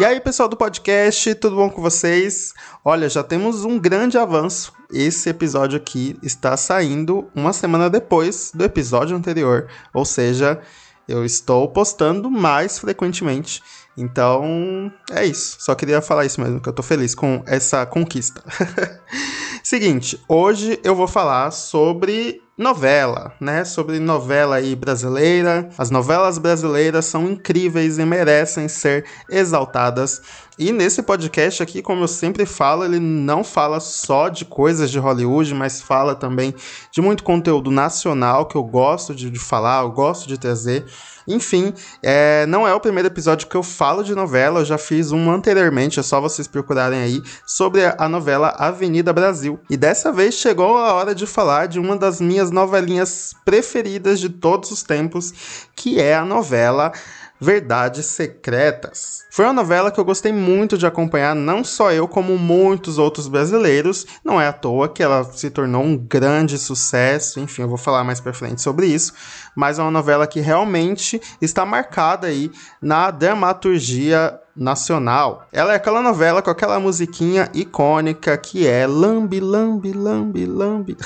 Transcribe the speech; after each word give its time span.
E 0.00 0.04
aí, 0.04 0.20
pessoal 0.20 0.48
do 0.48 0.56
podcast, 0.56 1.34
tudo 1.34 1.56
bom 1.56 1.68
com 1.68 1.82
vocês? 1.82 2.54
Olha, 2.84 3.08
já 3.08 3.24
temos 3.24 3.64
um 3.64 3.80
grande 3.80 4.16
avanço. 4.16 4.72
Esse 4.92 5.28
episódio 5.28 5.76
aqui 5.76 6.16
está 6.22 6.56
saindo 6.56 7.28
uma 7.34 7.52
semana 7.52 7.90
depois 7.90 8.52
do 8.54 8.62
episódio 8.62 9.16
anterior, 9.16 9.66
ou 9.92 10.04
seja, 10.04 10.60
eu 11.08 11.24
estou 11.24 11.66
postando 11.66 12.30
mais 12.30 12.78
frequentemente. 12.78 13.60
Então, 13.96 14.92
é 15.10 15.26
isso. 15.26 15.56
Só 15.58 15.74
queria 15.74 16.00
falar 16.00 16.24
isso 16.24 16.40
mesmo, 16.40 16.60
que 16.60 16.68
eu 16.68 16.72
tô 16.72 16.82
feliz 16.84 17.12
com 17.12 17.42
essa 17.44 17.84
conquista. 17.84 18.40
Seguinte, 19.62 20.18
hoje 20.28 20.78
eu 20.84 20.94
vou 20.94 21.08
falar 21.08 21.50
sobre 21.50 22.42
novela, 22.56 23.32
né? 23.40 23.64
Sobre 23.64 23.98
novela 23.98 24.56
aí 24.56 24.74
brasileira. 24.74 25.68
As 25.78 25.90
novelas 25.90 26.38
brasileiras 26.38 27.06
são 27.06 27.28
incríveis 27.28 27.98
e 27.98 28.04
merecem 28.04 28.68
ser 28.68 29.04
exaltadas. 29.30 30.20
E 30.58 30.72
nesse 30.72 31.02
podcast 31.02 31.62
aqui, 31.62 31.80
como 31.80 32.02
eu 32.02 32.08
sempre 32.08 32.44
falo, 32.44 32.84
ele 32.84 32.98
não 32.98 33.44
fala 33.44 33.78
só 33.78 34.28
de 34.28 34.44
coisas 34.44 34.90
de 34.90 34.98
Hollywood, 34.98 35.54
mas 35.54 35.80
fala 35.80 36.16
também 36.16 36.52
de 36.90 37.00
muito 37.00 37.22
conteúdo 37.22 37.70
nacional 37.70 38.44
que 38.44 38.56
eu 38.56 38.64
gosto 38.64 39.14
de, 39.14 39.30
de 39.30 39.38
falar, 39.38 39.84
eu 39.84 39.92
gosto 39.92 40.26
de 40.26 40.36
trazer. 40.36 40.84
Enfim, 41.28 41.72
é, 42.02 42.44
não 42.46 42.66
é 42.66 42.74
o 42.74 42.80
primeiro 42.80 43.06
episódio 43.06 43.46
que 43.46 43.54
eu 43.54 43.62
falo 43.62 44.02
de 44.02 44.14
novela, 44.14 44.60
eu 44.60 44.64
já 44.64 44.78
fiz 44.78 45.12
um 45.12 45.30
anteriormente, 45.30 46.00
é 46.00 46.02
só 46.02 46.20
vocês 46.20 46.48
procurarem 46.48 46.98
aí, 46.98 47.22
sobre 47.46 47.82
a 47.84 48.08
novela 48.08 48.48
Avenida 48.58 49.12
Brasil. 49.12 49.60
E 49.70 49.76
dessa 49.76 50.10
vez 50.10 50.34
chegou 50.34 50.78
a 50.78 50.94
hora 50.94 51.14
de 51.14 51.26
falar 51.26 51.68
de 51.68 51.78
uma 51.78 51.96
das 51.96 52.20
minhas 52.20 52.50
novelinhas 52.50 53.32
preferidas 53.44 54.18
de 54.18 54.30
todos 54.30 54.70
os 54.72 54.82
tempos, 54.82 55.32
que 55.76 56.00
é 56.00 56.16
a 56.16 56.24
novela 56.24 56.92
Verdades 57.40 58.06
Secretas. 58.06 59.24
Foi 59.30 59.44
uma 59.44 59.52
novela 59.52 59.90
que 59.90 60.00
eu 60.00 60.04
gostei 60.04 60.32
muito 60.32 60.76
de 60.76 60.86
acompanhar, 60.86 61.34
não 61.34 61.62
só 61.62 61.92
eu, 61.92 62.08
como 62.08 62.36
muitos 62.36 62.98
outros 62.98 63.28
brasileiros. 63.28 64.06
Não 64.24 64.40
é 64.40 64.48
à 64.48 64.52
toa 64.52 64.88
que 64.88 65.02
ela 65.02 65.22
se 65.24 65.50
tornou 65.50 65.82
um 65.82 65.96
grande 65.96 66.58
sucesso, 66.58 67.38
enfim, 67.38 67.62
eu 67.62 67.68
vou 67.68 67.78
falar 67.78 68.02
mais 68.02 68.20
pra 68.20 68.32
frente 68.32 68.60
sobre 68.60 68.86
isso. 68.86 69.12
Mas 69.54 69.78
é 69.78 69.82
uma 69.82 69.90
novela 69.90 70.26
que 70.26 70.40
realmente 70.40 71.20
está 71.40 71.64
marcada 71.64 72.26
aí 72.26 72.50
na 72.82 73.10
dramaturgia 73.10 74.38
nacional. 74.56 75.46
Ela 75.52 75.72
é 75.72 75.76
aquela 75.76 76.02
novela 76.02 76.42
com 76.42 76.50
aquela 76.50 76.80
musiquinha 76.80 77.48
icônica 77.54 78.36
que 78.36 78.66
é 78.66 78.86
Lambi, 78.86 79.38
Lambi, 79.38 79.92
Lambi, 79.92 80.46
Lambi. 80.46 80.96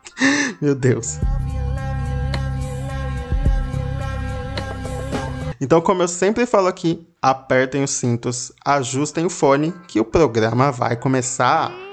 Meu 0.60 0.74
Deus. 0.74 1.18
Então, 5.60 5.80
como 5.80 6.02
eu 6.02 6.08
sempre 6.08 6.46
falo 6.46 6.68
aqui, 6.68 7.06
apertem 7.20 7.82
os 7.82 7.90
cintos, 7.90 8.52
ajustem 8.64 9.26
o 9.26 9.30
fone, 9.30 9.72
que 9.88 9.98
o 9.98 10.04
programa 10.04 10.70
vai 10.70 10.96
começar. 10.96 11.87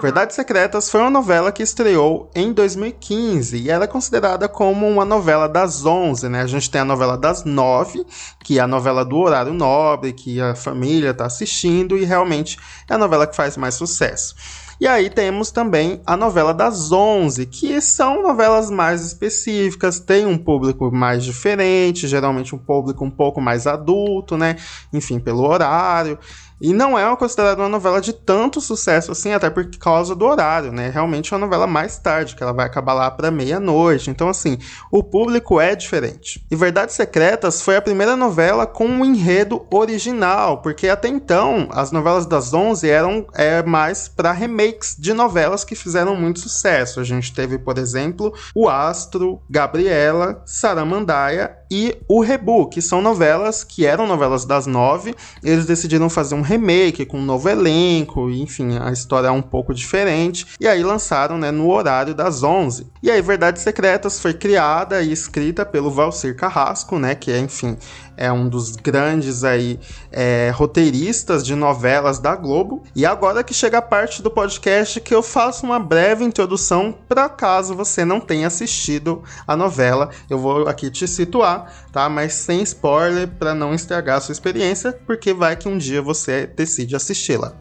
Verdades 0.00 0.36
Secretas 0.36 0.88
foi 0.88 1.00
uma 1.00 1.10
novela 1.10 1.50
que 1.50 1.60
estreou 1.60 2.30
em 2.32 2.52
2015 2.52 3.56
e 3.56 3.68
ela 3.68 3.84
é 3.84 3.88
considerada 3.88 4.48
como 4.48 4.86
uma 4.86 5.04
novela 5.04 5.48
das 5.48 5.84
11, 5.84 6.28
né? 6.28 6.42
A 6.42 6.46
gente 6.46 6.70
tem 6.70 6.80
a 6.80 6.84
novela 6.84 7.18
das 7.18 7.44
9, 7.44 8.06
que 8.44 8.60
é 8.60 8.62
a 8.62 8.66
novela 8.66 9.04
do 9.04 9.16
horário 9.16 9.52
nobre, 9.52 10.12
que 10.12 10.40
a 10.40 10.54
família 10.54 11.10
está 11.10 11.26
assistindo 11.26 11.98
e 11.98 12.04
realmente 12.04 12.56
é 12.88 12.94
a 12.94 12.98
novela 12.98 13.26
que 13.26 13.34
faz 13.34 13.56
mais 13.56 13.74
sucesso. 13.74 14.36
E 14.80 14.86
aí 14.86 15.10
temos 15.10 15.50
também 15.50 16.00
a 16.06 16.16
novela 16.16 16.54
das 16.54 16.92
11, 16.92 17.46
que 17.46 17.80
são 17.80 18.22
novelas 18.22 18.70
mais 18.70 19.04
específicas, 19.04 19.98
tem 19.98 20.24
um 20.24 20.38
público 20.38 20.92
mais 20.92 21.24
diferente, 21.24 22.06
geralmente 22.06 22.54
um 22.54 22.58
público 22.58 23.04
um 23.04 23.10
pouco 23.10 23.40
mais 23.40 23.66
adulto, 23.66 24.36
né? 24.36 24.54
Enfim, 24.92 25.18
pelo 25.18 25.42
horário. 25.42 26.16
E 26.60 26.72
não 26.72 26.98
é 26.98 27.16
considerada 27.16 27.62
uma 27.62 27.68
novela 27.68 28.00
de 28.00 28.12
tanto 28.12 28.60
sucesso 28.60 29.12
assim, 29.12 29.32
até 29.32 29.48
por 29.48 29.68
causa 29.78 30.14
do 30.14 30.24
horário, 30.24 30.72
né? 30.72 30.90
Realmente 30.92 31.32
é 31.32 31.36
uma 31.36 31.46
novela 31.46 31.66
mais 31.66 31.98
tarde, 31.98 32.34
que 32.34 32.42
ela 32.42 32.52
vai 32.52 32.66
acabar 32.66 32.94
lá 32.94 33.10
para 33.10 33.30
meia-noite. 33.30 34.10
Então, 34.10 34.28
assim, 34.28 34.58
o 34.90 35.02
público 35.02 35.60
é 35.60 35.74
diferente. 35.74 36.44
E 36.50 36.56
Verdades 36.56 36.94
Secretas 36.94 37.62
foi 37.62 37.76
a 37.76 37.82
primeira 37.82 38.16
novela 38.16 38.66
com 38.66 38.86
um 38.86 39.04
enredo 39.04 39.66
original, 39.70 40.58
porque 40.58 40.88
até 40.88 41.08
então 41.08 41.68
as 41.70 41.92
novelas 41.92 42.26
das 42.26 42.52
11 42.52 42.88
eram 42.88 43.26
é, 43.34 43.62
mais 43.62 44.08
para 44.08 44.32
remakes 44.32 44.96
de 44.98 45.12
novelas 45.12 45.64
que 45.64 45.74
fizeram 45.74 46.16
muito 46.16 46.40
sucesso. 46.40 47.00
A 47.00 47.04
gente 47.04 47.32
teve, 47.32 47.58
por 47.58 47.78
exemplo, 47.78 48.32
O 48.54 48.68
Astro, 48.68 49.40
Gabriela, 49.48 50.42
Saramandaia 50.44 51.56
e 51.70 51.96
O 52.08 52.20
Rebu, 52.20 52.68
que 52.68 52.80
são 52.80 53.02
novelas 53.02 53.62
que 53.62 53.84
eram 53.86 54.06
novelas 54.06 54.44
das 54.44 54.66
nove. 54.66 55.14
Eles 55.42 55.66
decidiram 55.66 56.08
fazer 56.08 56.34
um 56.34 56.47
remake 56.48 57.04
com 57.04 57.18
um 57.18 57.24
novo 57.24 57.48
elenco, 57.48 58.30
enfim, 58.30 58.78
a 58.78 58.90
história 58.90 59.28
é 59.28 59.30
um 59.30 59.42
pouco 59.42 59.74
diferente. 59.74 60.46
E 60.58 60.66
aí 60.66 60.82
lançaram, 60.82 61.36
né, 61.36 61.50
no 61.50 61.70
horário 61.70 62.14
das 62.14 62.42
11. 62.42 62.86
E 63.02 63.10
aí 63.10 63.20
Verdades 63.20 63.62
Secretas 63.62 64.18
foi 64.18 64.32
criada 64.32 65.02
e 65.02 65.12
escrita 65.12 65.66
pelo 65.66 65.90
Valcir 65.90 66.34
Carrasco, 66.34 66.98
né, 66.98 67.14
que 67.14 67.30
é, 67.30 67.38
enfim, 67.38 67.76
é 68.18 68.30
um 68.32 68.48
dos 68.48 68.74
grandes 68.74 69.44
aí 69.44 69.78
é, 70.10 70.50
roteiristas 70.54 71.46
de 71.46 71.54
novelas 71.54 72.18
da 72.18 72.34
Globo. 72.34 72.82
E 72.94 73.06
agora 73.06 73.44
que 73.44 73.54
chega 73.54 73.78
a 73.78 73.82
parte 73.82 74.20
do 74.20 74.30
podcast 74.30 75.00
que 75.00 75.14
eu 75.14 75.22
faço 75.22 75.64
uma 75.64 75.78
breve 75.78 76.24
introdução 76.24 76.94
para 77.08 77.28
caso 77.28 77.74
você 77.74 78.04
não 78.04 78.20
tenha 78.20 78.48
assistido 78.48 79.22
a 79.46 79.56
novela, 79.56 80.10
eu 80.28 80.38
vou 80.38 80.68
aqui 80.68 80.90
te 80.90 81.06
situar, 81.06 81.72
tá? 81.92 82.08
Mas 82.08 82.34
sem 82.34 82.60
spoiler 82.62 83.28
para 83.28 83.54
não 83.54 83.72
estragar 83.72 84.18
a 84.18 84.20
sua 84.20 84.32
experiência, 84.32 84.92
porque 85.06 85.32
vai 85.32 85.54
que 85.56 85.68
um 85.68 85.78
dia 85.78 86.02
você 86.02 86.46
decide 86.46 86.96
assisti-la. 86.96 87.54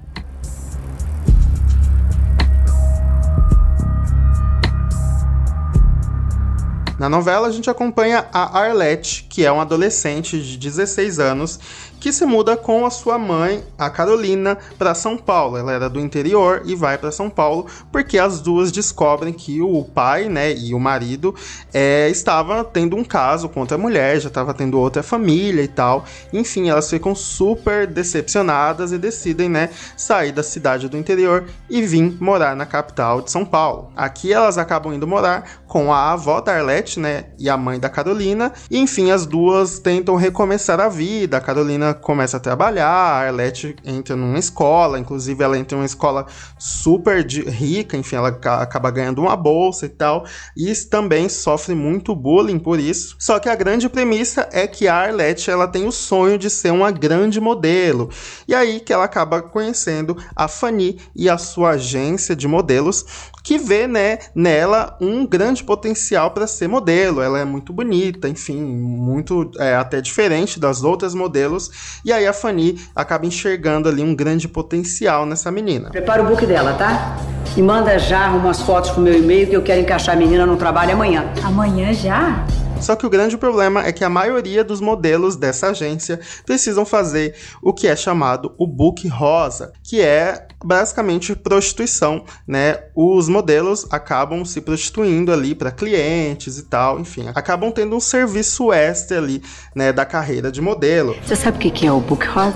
Na 7.00 7.08
novela, 7.08 7.47
a 7.47 7.52
gente 7.52 7.69
acompanha 7.69 8.25
a 8.34 8.59
Arlette, 8.59 9.28
que 9.30 9.46
é 9.46 9.52
uma 9.52 9.62
adolescente 9.62 10.41
de 10.41 10.58
16 10.58 11.19
anos 11.19 11.59
que 12.00 12.12
se 12.12 12.25
muda 12.25 12.56
com 12.56 12.85
a 12.85 12.90
sua 12.90 13.18
mãe, 13.18 13.63
a 13.78 13.90
Carolina, 13.90 14.58
para 14.78 14.94
São 14.94 15.18
Paulo. 15.18 15.58
Ela 15.58 15.72
era 15.72 15.90
do 15.90 16.00
interior 16.00 16.62
e 16.66 16.75
vai 16.75 16.97
para 16.97 17.12
São 17.12 17.30
Paulo 17.30 17.68
porque 17.91 18.18
as 18.18 18.40
duas 18.40 18.72
descobrem 18.72 19.34
que 19.34 19.62
o 19.62 19.84
pai, 19.84 20.30
né, 20.30 20.53
e 20.53 20.74
o 20.74 20.80
marido 20.80 21.34
é, 21.74 22.09
estava 22.09 22.63
tendo 22.63 22.96
um 22.96 23.03
caso 23.03 23.50
com 23.50 23.62
outra 23.62 23.78
mulher, 23.78 24.19
já 24.19 24.28
estava 24.28 24.53
tendo 24.53 24.80
outra 24.80 25.02
família 25.03 25.62
e 25.62 25.68
tal. 25.68 26.06
Enfim, 26.31 26.69
elas 26.69 26.90
ficam 26.90 27.16
super 27.16 27.88
decepcionadas 27.88 28.91
e 28.91 28.97
decidem, 28.97 29.50
né, 29.50 29.69
sair 29.96 30.31
da 30.31 30.44
cidade 30.44 30.88
do 30.88 30.97
interior 30.97 31.46
e 31.69 31.81
vir 31.81 32.18
morar 32.19 32.56
na 32.56 32.66
capital 32.66 33.22
de 33.22 33.31
São 33.31 33.46
Paulo. 33.46 33.91
Aqui 33.96 34.31
elas 34.31 34.58
acabam 34.58 34.94
indo 34.94 35.08
morar 35.08 35.62
com 35.68 35.94
a 35.94 36.12
avó 36.12 36.41
da 36.41 36.53
Arlette, 36.53 37.00
né, 37.00 37.25
e 37.38 37.50
a 37.50 37.58
mãe 37.58 37.79
da 37.79 37.90
Carolina. 37.90 38.52
E 38.69 38.78
enfim, 38.78 39.12
as 39.12 39.25
duas 39.25 39.79
tentam 39.79 40.16
recomeçar 40.16 40.79
a 40.79 40.90
vida. 40.90 41.38
A 41.38 41.41
Carolina 41.41 41.87
começa 41.94 42.38
a 42.38 42.40
trabalhar, 42.40 42.88
a 42.88 43.28
Arlette 43.28 43.75
entra 43.84 44.16
numa 44.16 44.40
escola, 44.40 45.00
inclusive 45.00 45.44
ela 45.44 45.58
entra 45.58 45.78
em 45.78 45.81
uma 45.81 45.86
escola 45.86 46.25
super 46.58 47.24
de, 47.24 47.42
rica, 47.42 47.98
enfim, 47.98 48.16
ela 48.16 48.30
acaba 48.30 48.92
ganhando 48.92 49.22
uma 49.22 49.36
bolsa 49.36 49.86
e 49.86 49.90
tal, 49.90 50.26
e 50.56 50.74
também 50.90 51.30
sofre 51.30 51.76
muito 51.76 52.16
bullying 52.16 52.59
por 52.59 52.79
isso. 52.79 53.16
Só 53.20 53.40
que 53.40 53.50
a 53.50 53.56
grande 53.56 53.90
premissa 53.90 54.47
é 54.52 54.67
que 54.67 54.88
a 54.88 54.96
Arlette 54.96 55.50
ela 55.50 55.67
tem 55.67 55.85
o 55.85 55.91
sonho 55.91 56.38
de 56.38 56.50
ser 56.50 56.72
uma 56.72 56.91
grande 56.91 57.40
modelo, 57.40 58.09
e 58.47 58.56
aí 58.56 58.79
que 58.79 58.94
ela 58.94 59.06
acaba 59.06 59.41
conhecendo 59.41 60.17
a 60.35 60.47
Fanny 60.47 61.00
e 61.16 61.29
a 61.29 61.38
sua 61.38 61.72
agência 61.72 62.35
de 62.35 62.47
modelos, 62.47 63.06
que 63.47 63.58
vê 63.58 63.88
né, 63.88 64.20
nela 64.35 64.97
um 65.00 65.26
grande 65.26 65.64
potencial 65.64 66.32
para 66.32 66.46
ser 66.46 66.67
modelo. 66.67 67.22
Ela 67.22 67.40
é 67.40 67.46
muito 67.46 67.72
bonita, 67.72 68.28
enfim, 68.28 68.61
muito 68.61 69.50
é, 69.58 69.73
até 69.73 70.02
diferente 70.02 70.59
das 70.59 70.84
outras 70.84 71.14
modelos. 71.14 71.72
E 72.03 72.12
aí 72.12 72.26
a 72.28 72.34
Fanny 72.34 72.79
acaba 72.96 73.26
enxergando 73.26 73.90
ali 73.90 74.02
um 74.02 74.16
grande 74.16 74.47
potencial 74.47 75.26
nessa 75.26 75.52
menina. 75.52 75.90
Prepara 75.90 76.24
o 76.24 76.26
book 76.26 76.46
dela, 76.46 76.74
tá? 76.74 77.18
E 77.56 77.62
manda 77.62 77.97
já 77.97 78.29
umas 78.29 78.62
fotos 78.62 78.91
pro 78.91 79.02
meu 79.02 79.18
e-mail 79.18 79.47
que 79.47 79.56
eu 79.56 79.64
quero 79.64 79.82
encaixar 79.82 80.16
a 80.16 80.18
menina 80.18 80.46
no 80.46 80.58
trabalho 80.58 80.94
amanhã. 80.94 81.26
Amanhã 81.44 81.94
já? 81.94 82.46
Só 82.82 82.96
que 82.96 83.06
o 83.06 83.09
grande 83.09 83.38
problema 83.38 83.85
é 83.85 83.91
que 83.91 84.03
a 84.03 84.09
maioria 84.09 84.64
dos 84.64 84.79
modelos 84.79 85.35
dessa 85.35 85.70
agência 85.70 86.20
precisam 86.46 86.85
fazer 86.85 87.35
o 87.62 87.74
que 87.74 87.88
é 87.88 87.96
chamado 87.96 88.53
o 88.58 88.68
book 88.68 89.08
rosa, 89.08 89.74
que 89.84 90.00
é 90.02 90.47
basicamente 90.64 91.35
prostituição, 91.35 92.24
né? 92.47 92.79
Os 92.96 93.28
modelos 93.28 93.85
acabam 93.91 94.44
se 94.46 94.62
prostituindo 94.62 95.32
ali 95.32 95.53
para 95.53 95.72
clientes 95.72 96.58
e 96.58 96.64
tal, 96.64 97.00
enfim, 97.00 97.26
acabam 97.35 97.72
tendo 97.72 97.96
um 97.96 98.00
serviço 98.00 98.72
extra 98.72 99.18
ali, 99.18 99.41
né, 99.76 99.91
da 99.91 100.06
carreira 100.06 100.52
de 100.52 100.62
modelo. 100.62 101.16
Você 101.26 101.35
sabe 101.35 101.58
o 101.58 101.72
que 101.72 101.85
é 101.85 101.91
o 101.91 102.00
book 102.00 102.26
rosa? 102.28 102.56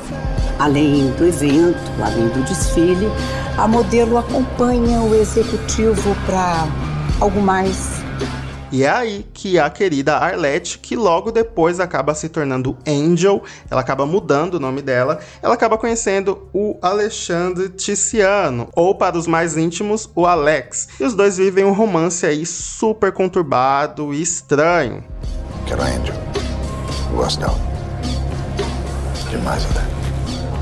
Além 0.59 1.11
do 1.11 1.25
evento, 1.25 1.79
além 2.01 2.27
do 2.29 2.43
desfile, 2.43 3.07
a 3.57 3.67
modelo 3.67 4.17
acompanha 4.17 5.01
o 5.01 5.13
executivo 5.15 6.15
para 6.25 6.67
algo 7.19 7.41
mais 7.41 8.00
e 8.71 8.83
é 8.83 8.89
aí 8.89 9.25
que 9.33 9.59
a 9.59 9.69
querida 9.69 10.15
Arlette, 10.15 10.79
que 10.79 10.95
logo 10.95 11.31
depois 11.31 11.79
acaba 11.79 12.15
se 12.15 12.29
tornando 12.29 12.77
Angel, 12.87 13.43
ela 13.69 13.81
acaba 13.81 14.05
mudando 14.05 14.55
o 14.55 14.59
nome 14.59 14.81
dela, 14.81 15.19
ela 15.41 15.55
acaba 15.55 15.77
conhecendo 15.77 16.47
o 16.53 16.77
Alexandre 16.81 17.69
Ticiano, 17.69 18.69
ou 18.73 18.95
para 18.95 19.17
os 19.17 19.27
mais 19.27 19.57
íntimos, 19.57 20.09
o 20.15 20.25
Alex. 20.25 20.87
E 20.99 21.03
os 21.03 21.13
dois 21.13 21.37
vivem 21.37 21.65
um 21.65 21.73
romance 21.73 22.25
aí 22.25 22.45
super 22.45 23.11
conturbado 23.11 24.13
e 24.13 24.21
estranho. 24.21 25.03
Quero 25.67 25.81
a 25.81 25.85
Angel. 25.85 26.15
Gosto 27.13 27.41
dela. 27.41 27.59
Demais 29.29 29.65
até. 29.65 29.81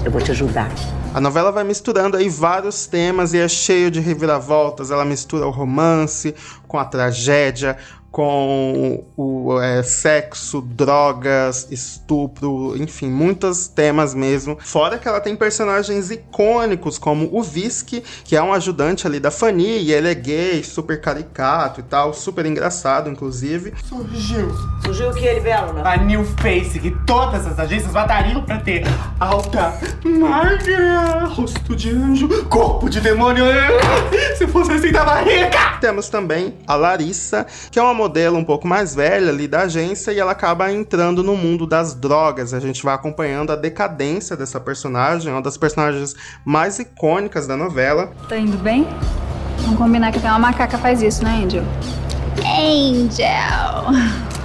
Eu 0.05 0.11
vou 0.11 0.21
te 0.21 0.31
ajudar. 0.31 0.71
A 1.11 1.19
novela 1.19 1.51
vai 1.51 1.63
misturando 1.63 2.15
aí 2.15 2.29
vários 2.29 2.85
temas 2.85 3.33
e 3.33 3.39
é 3.39 3.47
cheio 3.47 3.89
de 3.89 3.99
reviravoltas. 3.99 4.91
Ela 4.91 5.03
mistura 5.03 5.47
o 5.47 5.49
romance 5.49 6.35
com 6.67 6.77
a 6.77 6.85
tragédia, 6.85 7.77
com 8.11 9.03
o 9.15 9.59
é, 9.61 9.83
sexo, 9.83 10.61
drogas, 10.61 11.67
estupro, 11.69 12.75
enfim, 12.77 13.09
muitos 13.09 13.67
temas 13.67 14.13
mesmo. 14.15 14.57
Fora 14.59 14.97
que 14.97 15.07
ela 15.07 15.19
tem 15.19 15.35
personagens 15.35 16.09
icônicos, 16.09 16.97
como 16.97 17.29
o 17.31 17.43
Visky, 17.43 18.03
que 18.23 18.35
é 18.35 18.41
um 18.41 18.53
ajudante 18.53 19.05
ali 19.05 19.19
da 19.19 19.29
Fanny, 19.29 19.79
e 19.79 19.93
ele 19.93 20.09
é 20.09 20.15
gay, 20.15 20.63
super 20.63 20.99
caricato 20.99 21.79
e 21.79 21.83
tal, 21.83 22.13
super 22.13 22.45
engraçado, 22.45 23.09
inclusive. 23.09 23.73
Surgiu. 23.87 24.49
Surgiu 24.83 25.09
o 25.09 25.13
que 25.13 25.25
ele, 25.25 25.41
Belo? 25.41 25.73
Né? 25.73 25.81
A 25.85 25.97
New 25.97 26.25
Face, 26.41 26.79
que 26.79 26.91
todas 27.05 27.45
as 27.45 27.59
agências 27.59 27.91
matariam 27.91 28.43
pra 28.43 28.57
ter 28.57 28.83
alta, 29.19 29.79
magra, 30.03 31.25
rosto 31.25 31.75
de 31.75 31.91
anjo, 31.91 32.27
corpo 32.45 32.89
de 32.89 32.99
demônio. 33.01 33.45
Se 34.35 34.47
fosse 34.47 34.71
assim, 34.71 34.91
tava 34.91 35.21
rica! 35.21 35.77
Temos 35.79 36.09
também 36.09 36.55
a 36.65 36.75
Larissa, 36.75 37.45
que 37.71 37.77
é 37.77 37.81
uma 37.81 37.98
modelo 37.99 38.37
um 38.37 38.43
pouco 38.43 38.65
mais 38.65 38.95
velha 38.95 39.29
ali 39.29 39.47
da 39.47 39.61
agência 39.63 40.11
e 40.11 40.19
ela 40.19 40.31
acaba 40.31 40.71
entrando 40.71 41.21
no 41.21 41.35
mundo 41.35 41.67
das 41.67 41.93
drogas. 41.93 42.53
A 42.53 42.59
gente 42.59 42.81
vai 42.81 42.95
acompanhando 42.95 43.51
a 43.51 43.55
decadência 43.55 44.37
dessa 44.37 44.59
personagem, 44.59 45.31
uma 45.31 45.41
das 45.41 45.57
personagens 45.57 46.15
mais 46.45 46.79
icônicas 46.79 47.45
da 47.45 47.57
novela. 47.57 48.11
Tá 48.29 48.37
indo 48.37 48.57
bem? 48.57 48.87
Vamos 49.59 49.77
combinar 49.77 50.11
que 50.11 50.17
até 50.17 50.29
uma 50.29 50.39
macaca 50.39 50.77
faz 50.77 51.01
isso, 51.01 51.23
né, 51.23 51.43
Angel? 51.43 51.63
Angel! 52.45 54.38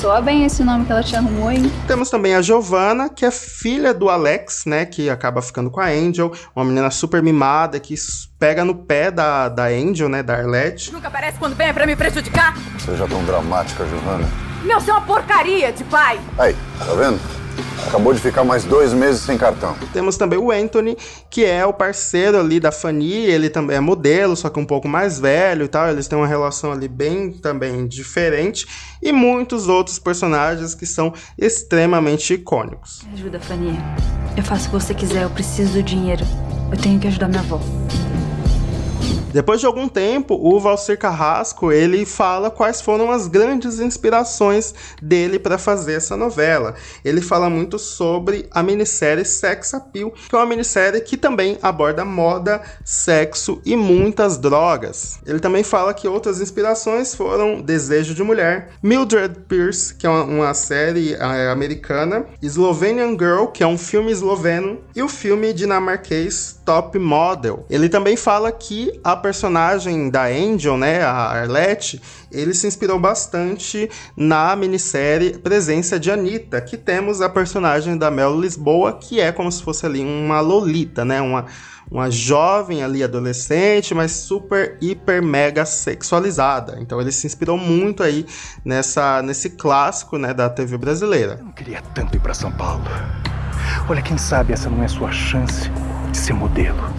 Soa 0.00 0.20
bem 0.20 0.44
esse 0.44 0.62
nome 0.62 0.84
que 0.84 0.92
ela 0.92 1.02
te 1.02 1.16
arrumou, 1.16 1.50
hein? 1.50 1.72
Temos 1.88 2.08
também 2.08 2.32
a 2.32 2.40
Giovanna, 2.40 3.08
que 3.08 3.24
é 3.26 3.32
filha 3.32 3.92
do 3.92 4.08
Alex, 4.08 4.64
né? 4.64 4.86
Que 4.86 5.10
acaba 5.10 5.42
ficando 5.42 5.72
com 5.72 5.80
a 5.80 5.86
Angel, 5.86 6.32
uma 6.54 6.64
menina 6.64 6.88
super 6.88 7.20
mimada 7.20 7.80
que 7.80 7.96
pega 8.38 8.64
no 8.64 8.76
pé 8.76 9.10
da, 9.10 9.48
da 9.48 9.64
Angel, 9.64 10.08
né? 10.08 10.22
Da 10.22 10.36
Arlette. 10.36 10.92
Nunca 10.92 11.08
aparece 11.08 11.36
quando 11.36 11.56
vem 11.56 11.74
pra 11.74 11.84
me 11.84 11.96
prejudicar? 11.96 12.56
Seja 12.78 13.08
tão 13.08 13.24
dramática, 13.24 13.84
Giovanna. 13.86 14.28
Meu, 14.62 14.80
você 14.80 14.88
é 14.88 14.94
uma 14.94 15.02
porcaria 15.02 15.72
de 15.72 15.82
pai! 15.82 16.20
Aí, 16.38 16.54
tá 16.78 16.94
vendo? 16.94 17.18
Acabou 17.86 18.12
de 18.12 18.20
ficar 18.20 18.44
mais 18.44 18.64
dois 18.64 18.92
meses 18.92 19.22
sem 19.22 19.38
cartão. 19.38 19.76
Temos 19.92 20.16
também 20.16 20.38
o 20.38 20.50
Anthony, 20.50 20.96
que 21.30 21.44
é 21.44 21.64
o 21.64 21.72
parceiro 21.72 22.38
ali 22.38 22.60
da 22.60 22.70
Fanny, 22.70 23.24
ele 23.24 23.48
também 23.48 23.76
é 23.76 23.80
modelo, 23.80 24.36
só 24.36 24.48
que 24.48 24.58
um 24.58 24.64
pouco 24.64 24.88
mais 24.88 25.18
velho 25.18 25.64
e 25.64 25.68
tal. 25.68 25.88
Eles 25.88 26.06
têm 26.06 26.18
uma 26.18 26.26
relação 26.26 26.72
ali 26.72 26.88
bem 26.88 27.30
também 27.32 27.86
diferente. 27.86 28.66
E 29.02 29.12
muitos 29.12 29.68
outros 29.68 29.98
personagens 29.98 30.74
que 30.74 30.86
são 30.86 31.12
extremamente 31.38 32.34
icônicos. 32.34 33.02
Me 33.06 33.14
ajuda, 33.14 33.40
Fanny. 33.40 33.78
Eu 34.36 34.42
faço 34.42 34.68
o 34.68 34.70
que 34.70 34.80
você 34.80 34.94
quiser, 34.94 35.22
eu 35.22 35.30
preciso 35.30 35.74
do 35.74 35.82
dinheiro. 35.82 36.24
Eu 36.70 36.76
tenho 36.76 36.98
que 37.00 37.06
ajudar 37.06 37.28
minha 37.28 37.40
avó. 37.40 37.60
Depois 39.30 39.60
de 39.60 39.66
algum 39.66 39.88
tempo, 39.88 40.34
o 40.40 40.58
Valcir 40.58 40.98
Carrasco 40.98 41.70
ele 41.70 42.06
fala 42.06 42.50
quais 42.50 42.80
foram 42.80 43.10
as 43.10 43.28
grandes 43.28 43.78
inspirações 43.78 44.74
dele 45.02 45.38
para 45.38 45.58
fazer 45.58 45.94
essa 45.94 46.16
novela. 46.16 46.74
Ele 47.04 47.20
fala 47.20 47.50
muito 47.50 47.78
sobre 47.78 48.48
a 48.50 48.62
minissérie 48.62 49.26
Sex 49.26 49.74
Appeal, 49.74 50.12
que 50.28 50.34
é 50.34 50.38
uma 50.38 50.46
minissérie 50.46 51.02
que 51.02 51.16
também 51.16 51.58
aborda 51.60 52.06
moda, 52.06 52.62
sexo 52.82 53.60
e 53.66 53.76
muitas 53.76 54.38
drogas. 54.38 55.18
Ele 55.26 55.40
também 55.40 55.62
fala 55.62 55.92
que 55.92 56.08
outras 56.08 56.40
inspirações 56.40 57.14
foram 57.14 57.60
Desejo 57.60 58.14
de 58.14 58.22
Mulher, 58.22 58.70
Mildred 58.82 59.40
Pierce, 59.46 59.94
que 59.94 60.06
é 60.06 60.10
uma, 60.10 60.24
uma 60.24 60.54
série 60.54 61.12
é, 61.12 61.50
americana, 61.50 62.24
Slovenian 62.40 63.10
Girl, 63.10 63.46
que 63.46 63.62
é 63.62 63.66
um 63.66 63.76
filme 63.76 64.10
esloveno, 64.10 64.78
e 64.96 65.02
o 65.02 65.08
filme 65.08 65.52
dinamarquês 65.52 66.57
Top 66.68 66.98
Model. 66.98 67.64
Ele 67.70 67.88
também 67.88 68.14
fala 68.14 68.52
que 68.52 69.00
a 69.02 69.16
personagem 69.16 70.10
da 70.10 70.24
Angel, 70.26 70.76
né, 70.76 71.02
a 71.02 71.12
Arlette, 71.12 71.98
ele 72.30 72.52
se 72.52 72.66
inspirou 72.66 73.00
bastante 73.00 73.88
na 74.14 74.54
minissérie 74.54 75.38
Presença 75.38 75.98
de 75.98 76.10
Anitta, 76.10 76.60
que 76.60 76.76
temos 76.76 77.22
a 77.22 77.28
personagem 77.30 77.96
da 77.96 78.10
Mel 78.10 78.38
Lisboa, 78.38 78.92
que 78.92 79.18
é 79.18 79.32
como 79.32 79.50
se 79.50 79.62
fosse 79.62 79.86
ali 79.86 80.00
uma 80.02 80.42
Lolita, 80.42 81.06
né, 81.06 81.22
uma 81.22 81.46
uma 81.90 82.10
jovem 82.10 82.82
ali 82.82 83.02
adolescente, 83.02 83.94
mas 83.94 84.12
super 84.12 84.76
hiper 84.78 85.22
mega 85.22 85.64
sexualizada. 85.64 86.76
Então 86.82 87.00
ele 87.00 87.10
se 87.10 87.26
inspirou 87.26 87.56
muito 87.56 88.02
aí 88.02 88.26
nessa 88.62 89.22
nesse 89.22 89.48
clássico, 89.48 90.18
né, 90.18 90.34
da 90.34 90.50
TV 90.50 90.76
brasileira. 90.76 91.38
Eu 91.38 91.46
não 91.46 91.52
queria 91.52 91.80
tanto 91.94 92.14
ir 92.14 92.20
para 92.20 92.34
São 92.34 92.52
Paulo. 92.52 92.84
Olha, 93.88 94.02
quem 94.02 94.18
sabe 94.18 94.52
essa 94.52 94.68
não 94.68 94.84
é 94.84 94.88
sua 94.88 95.10
chance 95.10 95.70
de 96.10 96.18
ser 96.18 96.34
modelo. 96.34 96.97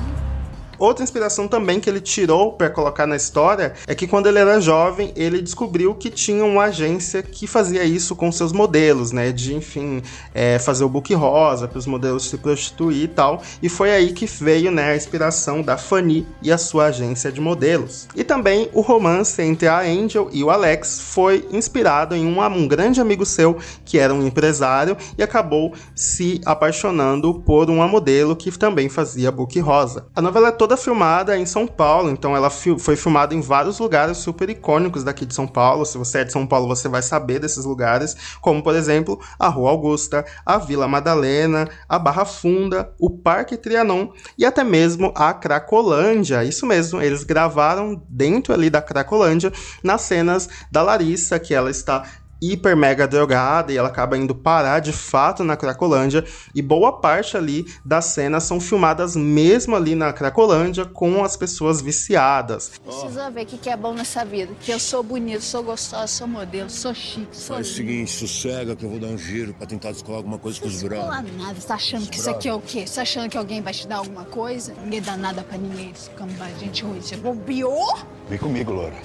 Outra 0.80 1.04
inspiração 1.04 1.48
também 1.48 1.80
que 1.80 1.90
ele 1.90 2.00
tirou 2.00 2.54
para 2.54 2.70
colocar 2.70 3.06
na 3.06 3.18
história 3.18 3.74
é 3.86 3.94
que 3.94 4.08
quando 4.08 4.28
ele 4.28 4.40
era 4.40 4.62
jovem, 4.62 5.12
ele 5.16 5.42
descobriu 5.42 5.94
que 5.94 6.10
tinha 6.10 6.46
uma 6.46 6.66
agência 6.66 7.22
que 7.22 7.46
fazia 7.46 7.84
isso 7.84 8.16
com 8.16 8.32
seus 8.32 8.54
modelos, 8.54 9.12
né? 9.12 9.32
De, 9.32 9.54
enfim, 9.54 10.02
é, 10.34 10.58
fazer 10.58 10.84
o 10.86 10.90
book 10.90 11.14
rosa 11.14 11.68
para 11.68 11.78
os 11.78 11.86
modelos 11.86 12.30
se 12.30 12.38
prostituir 12.38 13.04
e 13.04 13.08
tal. 13.08 13.42
E 13.62 13.68
foi 13.68 13.92
aí 13.92 14.14
que 14.14 14.26
veio 14.26 14.72
né, 14.72 14.92
a 14.92 14.96
inspiração 14.96 15.62
da 15.62 15.78
Fanny 15.78 16.26
e 16.42 16.52
a 16.52 16.58
sua 16.58 16.86
agência 16.86 17.32
de 17.32 17.42
modelos. 17.42 18.08
E 18.16 18.24
também 18.24 18.70
o 18.74 18.82
romance 18.82 19.42
entre 19.42 19.68
a 19.68 19.82
Angel 19.82 20.30
e 20.32 20.44
o 20.44 20.50
Alex 20.50 21.02
foi 21.02 21.48
inspirado 21.52 22.16
em 22.16 22.26
um, 22.26 22.42
um 22.42 22.68
grande 22.68 23.02
amigo 23.02 23.26
seu 23.26 23.58
que 23.84 23.98
era 23.98 24.14
um 24.14 24.26
empresário 24.26 24.96
e 25.18 25.24
acabou 25.24 25.74
se 25.94 26.40
apaixonando 26.46 27.34
por 27.42 27.70
uma 27.70 27.88
modelo 27.88 28.36
que 28.36 28.50
também 28.58 28.88
fazia 28.88 29.32
book 29.32 29.60
rosa. 29.60 30.08
A 30.16 30.22
novela 30.22 30.50
é 30.50 30.52
toda 30.52 30.69
toda 30.70 30.78
filmada 30.78 31.36
em 31.36 31.48
São 31.48 31.66
Paulo, 31.66 32.12
então 32.12 32.36
ela 32.36 32.52
foi 32.52 32.96
filmada 32.96 33.34
em 33.34 33.42
vários 33.42 33.80
lugares 33.80 34.18
super 34.18 34.52
icônicos 34.52 35.04
daqui 35.04 35.26
de 35.26 35.34
São 35.34 35.48
Paulo. 35.48 35.84
Se 35.84 35.98
você 35.98 36.20
é 36.20 36.24
de 36.24 36.32
São 36.32 36.46
Paulo, 36.46 36.68
você 36.68 36.88
vai 36.88 37.02
saber 37.02 37.40
desses 37.40 37.66
lugares, 37.66 38.16
como 38.40 38.62
por 38.62 38.76
exemplo 38.76 39.20
a 39.40 39.48
Rua 39.48 39.72
Augusta, 39.72 40.24
a 40.46 40.60
Vila 40.60 40.88
Madalena, 40.88 41.68
a 41.88 41.98
Barra 41.98 42.24
Funda, 42.24 42.94
o 43.00 43.10
Parque 43.10 43.58
Trianon 43.58 44.10
e 44.38 44.46
até 44.46 44.64
mesmo 44.64 45.12
a 45.16 45.34
Cracolândia. 45.34 46.44
Isso 46.44 46.68
mesmo, 46.68 47.02
eles 47.02 47.24
gravaram 47.24 48.00
dentro 48.08 48.54
ali 48.54 48.70
da 48.70 48.80
Cracolândia 48.80 49.52
nas 49.82 50.02
cenas 50.02 50.48
da 50.72 50.84
Larissa, 50.84 51.40
que 51.40 51.56
ela 51.56 51.72
está 51.72 52.06
hiper 52.42 52.76
mega 52.76 53.08
drogada 53.08 53.72
e 53.72 53.78
ela 53.78 53.90
acaba 53.90 54.18
indo 54.18 54.34
parar 54.34 54.80
de 54.80 54.94
fato 54.94 55.44
na 55.44 55.58
Cracolândia 55.58 56.26
e 56.54 56.62
boa 56.62 57.00
parte 57.00 57.36
ali 57.36 57.66
das 57.84 58.06
cenas 58.06 58.44
são 58.44 58.60
filmadas 58.60 59.16
mesmo 59.16 59.76
ali 59.76 59.96
na 59.96 60.14
Cracolândia 60.14 60.86
com 60.86 61.24
as 61.24 61.36
pessoas 61.36 61.82
viciadas. 61.82 62.72
Precisa 62.84 63.30
ver 63.30 63.44
o 63.44 63.46
que 63.46 63.70
é 63.70 63.76
bom 63.76 63.94
nessa 63.94 64.24
vida, 64.24 64.54
que 64.62 64.72
eu 64.72 64.80
sou 64.80 65.04
bonito, 65.04 65.42
sou 65.42 65.64
gostosa, 65.64 66.08
sou 66.08 66.28
modelo, 66.28 66.70
sou 66.70 66.94
chique, 66.94 67.36
sou 67.36 67.56
Faz 67.56 67.70
o 67.70 67.74
seguinte, 67.74 68.12
sossega 68.12 68.76
que 68.76 68.86
eu 68.86 68.90
vou 68.90 69.00
dar 69.00 69.08
um 69.08 69.18
giro 69.18 69.54
pra 69.54 69.68
tentar 69.68 69.92
descolar 69.92 70.18
alguma 70.18 70.38
coisa 70.38 70.60
com 70.60 70.68
os. 70.68 70.84
Não 70.84 70.90
nada, 71.00 71.60
você 71.60 71.68
tá 71.68 71.76
achando 71.76 72.10
que 72.10 72.18
isso 72.18 72.30
aqui 72.30 72.48
é 72.48 72.54
o 72.54 72.62
quê? 72.62 72.86
Você 72.88 72.96
tá 72.96 73.02
achando 73.02 73.30
que 73.30 73.38
alguém 73.38 73.62
vai 73.62 73.74
te 73.74 73.88
dar 73.88 73.98
alguma 73.98 74.26
coisa? 74.26 74.74
Ninguém 74.84 75.02
dá 75.02 75.18
nada 75.18 75.44
pra 75.44 75.58
ninguém, 75.58 75.92
esse 75.92 76.10
cambá, 76.12 76.48
gente 76.60 76.84
ruim, 76.84 77.02
você 77.02 77.16
bobeou? 77.18 77.98
Vem 78.30 78.38
comigo, 78.40 78.74
Laura. 78.74 78.96